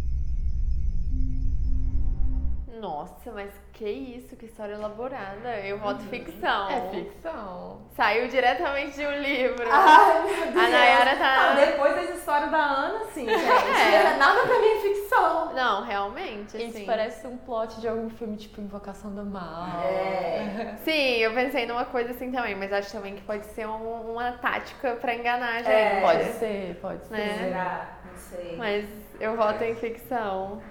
Nossa, 2.80 3.32
mas 3.32 3.50
que 3.74 3.90
isso, 3.90 4.36
que 4.36 4.46
história 4.46 4.74
elaborada. 4.74 5.56
Eu 5.64 5.80
voto 5.80 6.04
ficção. 6.06 6.70
É 6.70 6.90
ficção. 6.92 7.82
Saiu 7.96 8.28
diretamente 8.28 8.96
de 8.98 9.06
um 9.06 9.20
livro. 9.20 9.68
Ai, 9.72 10.24
meu 10.24 10.52
Deus. 10.52 10.56
A 10.66 10.68
Nayara 10.70 11.16
tá- 11.16 11.50
Não, 11.56 11.66
depois 11.66 11.96
dessa 11.96 12.14
história 12.14 12.48
da 12.48 12.58
Ana, 12.58 13.06
sim, 13.06 13.26
gente. 13.30 13.44
É. 13.44 14.16
Nada 14.18 14.42
pra 14.42 14.60
mim 14.60 14.68
é 14.68 14.80
ficção. 14.82 15.54
Não, 15.54 15.84
realmente, 15.84 16.58
Isso 16.58 16.78
assim. 16.78 16.86
parece 16.86 17.26
um 17.28 17.38
plot 17.38 17.80
de 17.82 17.88
algum 17.88 18.10
filme 18.10 18.38
tipo 18.38 18.62
Invocação 18.62 19.14
do 19.14 19.26
Mal. 19.26 19.80
É. 19.84 20.76
Sim, 20.84 21.18
eu 21.18 21.34
pensei 21.34 21.66
numa 21.66 21.86
coisa 21.86 22.12
assim 22.12 22.32
também, 22.32 22.56
mas 22.56 22.72
acho 22.72 22.92
também 22.92 23.16
que 23.16 23.22
pode 23.22 23.46
ser 23.48 23.68
um- 23.68 24.12
uma 24.12 24.34
tática 24.34 24.96
pra 24.96 25.16
enganar 25.16 25.56
a 25.56 25.58
gente. 25.58 25.70
É. 25.72 26.02
Pode 26.02 26.24
ser, 26.34 26.80
pode 26.82 27.06
ser. 27.06 27.14
Né? 27.14 27.38
Será? 27.40 27.98
Não 28.06 28.16
sei. 28.18 28.56
Mas 28.58 28.86
eu 29.20 29.36
voto 29.36 29.64
em 29.64 29.76
ficção. 29.76 30.62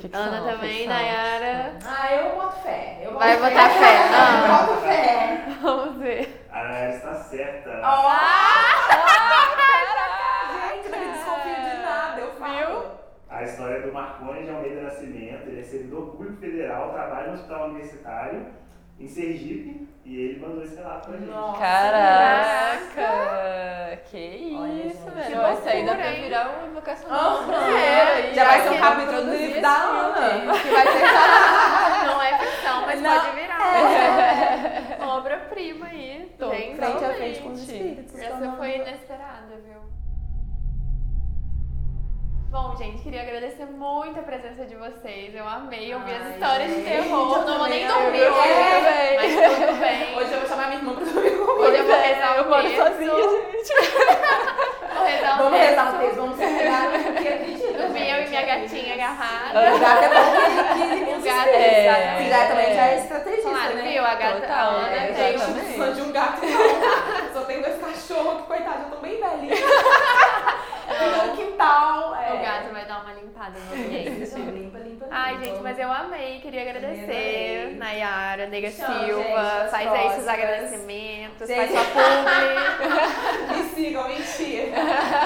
Ficção, 0.00 0.20
Ana 0.22 0.52
também, 0.52 0.70
ficção. 0.78 0.94
Nayara. 0.94 1.72
Ah, 1.84 2.14
eu 2.14 2.36
boto 2.36 2.56
fé. 2.62 2.98
Eu 3.02 3.06
boto 3.12 3.18
Vai 3.24 3.36
botar 3.36 3.68
fé. 3.70 3.96
Eu 4.08 4.14
Ah. 4.16 4.66
boto 4.66 4.80
fé. 4.82 5.44
Vamos 5.60 5.96
ver. 5.98 6.46
A 6.52 6.62
Nayara 6.64 6.94
está 6.96 7.14
certa. 7.14 7.70
Gente, 10.52 10.86
eu 10.86 11.00
não 11.00 11.12
desconfio 11.12 11.54
de 11.54 11.76
nada, 11.82 12.20
eu 12.20 12.30
falo. 12.32 12.98
A 13.28 13.42
história 13.42 13.82
do 13.82 13.92
Marconi 13.92 14.44
de 14.44 14.50
Almeida 14.50 14.82
Nascimento, 14.82 15.48
ele 15.48 15.60
é 15.60 15.62
servidor 15.64 16.10
público 16.12 16.36
federal, 16.40 16.92
trabalha 16.92 17.28
no 17.28 17.34
hospital 17.34 17.66
universitário 17.68 18.46
em 18.98 19.06
Sergipe 19.06 19.88
e 20.04 20.16
ele 20.16 20.40
mandou 20.40 20.62
esse 20.64 20.76
relato 20.76 21.08
pra 21.10 21.18
gente. 21.18 21.28
Nossa. 21.30 21.58
Caraca! 22.98 23.08
Que 24.10 24.56
Olha, 24.58 24.72
isso, 24.86 25.04
gente. 25.04 25.14
velho. 25.14 25.52
Isso 25.52 25.68
aí 25.68 25.84
dá 25.84 25.92
loucura, 25.92 25.96
pra 25.96 26.10
virar 26.22 26.48
uma 26.48 26.57
do 26.94 27.08
mal. 27.08 27.42
É, 27.70 28.32
Já 28.34 28.44
vai 28.44 28.62
ser 28.62 28.70
um 28.70 28.78
capítulo 28.80 29.22
do 29.24 29.30
livro 29.36 29.60
da. 29.60 29.74
Ana. 29.76 30.58
Que 30.58 30.68
vai 30.70 30.86
ser 30.86 31.02
Não 32.06 32.22
é 32.22 32.38
ficção, 32.38 32.80
mas 32.86 33.00
Não. 33.00 33.20
pode 33.20 33.36
virar. 33.36 34.98
Uma 35.00 35.14
obra-prima 35.18 35.86
aí. 35.86 36.32
Tô 36.38 36.50
frente 36.50 36.80
a 36.82 37.14
frente 37.14 37.40
com 37.40 37.50
os 37.52 37.60
Totalmente. 37.60 37.60
espíritos. 37.60 38.18
Essa 38.18 38.52
foi 38.52 38.76
inesperada, 38.76 39.56
viu? 39.64 39.78
Bom, 42.50 42.74
gente, 42.76 43.02
queria 43.02 43.22
agradecer 43.22 43.66
muito 43.66 44.18
a 44.18 44.22
presença 44.22 44.64
de 44.64 44.74
vocês. 44.74 45.34
Eu 45.34 45.46
amei 45.46 45.94
ouvir 45.94 46.14
as 46.14 46.32
histórias 46.34 46.74
de 46.74 46.82
terror. 46.82 47.44
Não 47.44 47.58
vou 47.58 47.68
agarrada. 59.08 59.74
O 59.74 59.78
gato 59.78 60.04
é 60.04 60.08
bom 60.08 61.06
que 61.06 61.14
o 61.14 61.22
gato 61.22 61.48
é. 61.48 62.14
Cuidar 62.16 62.44
é. 62.44 62.48
também 62.48 62.74
já 62.74 62.86
é 62.86 62.98
estratégia 62.98 63.42
claro, 63.42 63.74
né? 63.74 63.92
viu? 63.92 64.04
A 64.04 64.14
gata 64.14 64.40
Total, 64.40 64.70
Ana 64.70 64.88
é, 64.88 65.00
né? 65.00 65.12
tem 65.12 65.36
uma 65.36 65.60
tipo 65.60 65.94
de 65.94 66.02
um 66.02 66.12
gato. 66.12 66.40
Tá. 66.40 67.30
Só 67.32 67.40
tem 67.42 67.62
dois 67.62 67.80
cachorros 67.80 68.40
que, 68.42 68.46
coitado, 68.46 68.82
estão 68.84 69.00
bem 69.00 69.20
velhinhos. 69.20 69.60
no 70.88 71.36
quintal. 71.36 72.14
É. 72.16 72.34
O 72.34 72.38
gato 72.38 72.72
vai 72.72 72.84
dar 72.86 73.02
uma 73.02 73.12
limpada 73.14 73.58
no 73.58 73.84
ambiente. 73.84 74.22
Isso, 74.22 74.38
limpa, 74.38 74.78
limpa, 74.78 75.06
Ai, 75.10 75.34
limpa. 75.34 75.44
gente, 75.44 75.62
mas 75.62 75.78
eu 75.78 75.92
amei. 75.92 76.40
Queria 76.40 76.62
agradecer 76.62 77.76
Nayara, 77.76 78.46
Nega 78.46 78.70
Chão, 78.70 78.86
Silva. 78.86 79.60
Gente, 79.60 79.70
faz 79.70 79.92
aí 79.92 80.10
seus 80.10 80.28
agradecimentos, 80.28 81.48
gente. 81.48 81.56
faz 81.56 81.70
sua 81.70 81.84
publi. 81.84 83.56
Me 83.62 83.68
sigam, 83.70 84.08
mentira. 84.08 84.76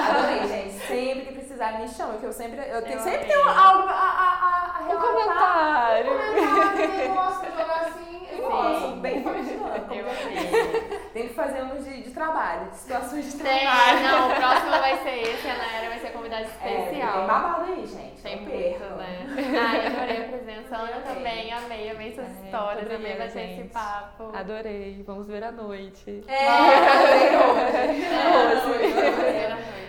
Adorei, 0.09 0.47
gente. 0.47 0.73
Sempre 0.87 1.25
que 1.25 1.32
precisar, 1.71 1.79
me 1.79 1.87
chama, 1.87 2.17
que 2.19 2.25
eu 2.25 2.33
sempre. 2.33 2.59
Eu 2.69 2.81
tenho, 2.81 2.95
Eu 2.95 2.99
sempre 3.03 3.25
tenho 3.27 3.49
algo 3.49 3.87
a, 3.87 3.91
a, 3.91 3.95
a, 3.95 4.77
a 4.77 4.81
Um 4.83 4.87
relatar. 4.87 5.13
comentário. 5.13 6.11
Comentário, 6.11 6.83
eu 7.03 7.13
gosto 7.13 7.45
de 7.45 7.51
jogar 7.51 7.81
assim. 7.87 8.27
Eu 8.31 8.49
gosto, 8.49 8.95
bem 8.97 9.23
Eu 9.23 9.29
amei. 9.31 11.03
Tem 11.13 11.27
que 11.27 11.33
fazer 11.35 11.61
uns 11.63 11.85
de, 11.85 12.01
de 12.03 12.09
trabalho, 12.11 12.69
de 12.71 12.77
situações 12.77 13.31
de 13.31 13.37
Tem, 13.43 13.59
trabalho. 13.61 13.99
não, 14.01 14.31
o 14.31 14.35
próximo 14.35 14.71
vai 14.71 14.97
ser 15.03 15.21
esse, 15.29 15.47
a 15.47 15.53
Nayara 15.57 15.89
vai 15.89 15.99
ser 15.99 16.09
convidada 16.11 16.41
É, 16.43 16.47
tem 16.67 16.83
especial. 16.83 17.27
babado 17.27 17.65
aí, 17.71 17.85
gente. 17.85 18.21
Tem 18.23 18.43
percam. 18.45 18.97
né? 18.97 19.27
Ai, 19.61 19.85
adorei 19.87 20.17
a 20.25 20.27
presença. 20.29 20.75
Ana 20.75 21.01
também, 21.01 21.53
amei, 21.53 21.91
amei 21.91 22.13
suas 22.15 22.27
Ai, 22.27 22.43
histórias, 22.45 22.91
amei 22.91 23.13
bater 23.15 23.27
esse 23.27 23.55
gente. 23.55 23.69
papo. 23.73 24.31
Adorei. 24.35 25.03
Vamos 25.05 25.27
ver 25.27 25.43
à 25.43 25.51
noite. 25.51 26.23
É, 26.27 26.47
adorei 26.47 27.29
hoje. 27.37 28.05
É, 28.05 28.57
Hoje. 28.57 28.67
noite. 28.67 29.82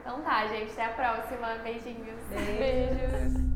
Então 0.00 0.20
tá, 0.22 0.46
gente, 0.46 0.72
até 0.72 0.84
a 0.84 0.88
próxima. 0.90 1.54
Beijinhos. 1.62 2.20
Beijos. 2.30 3.51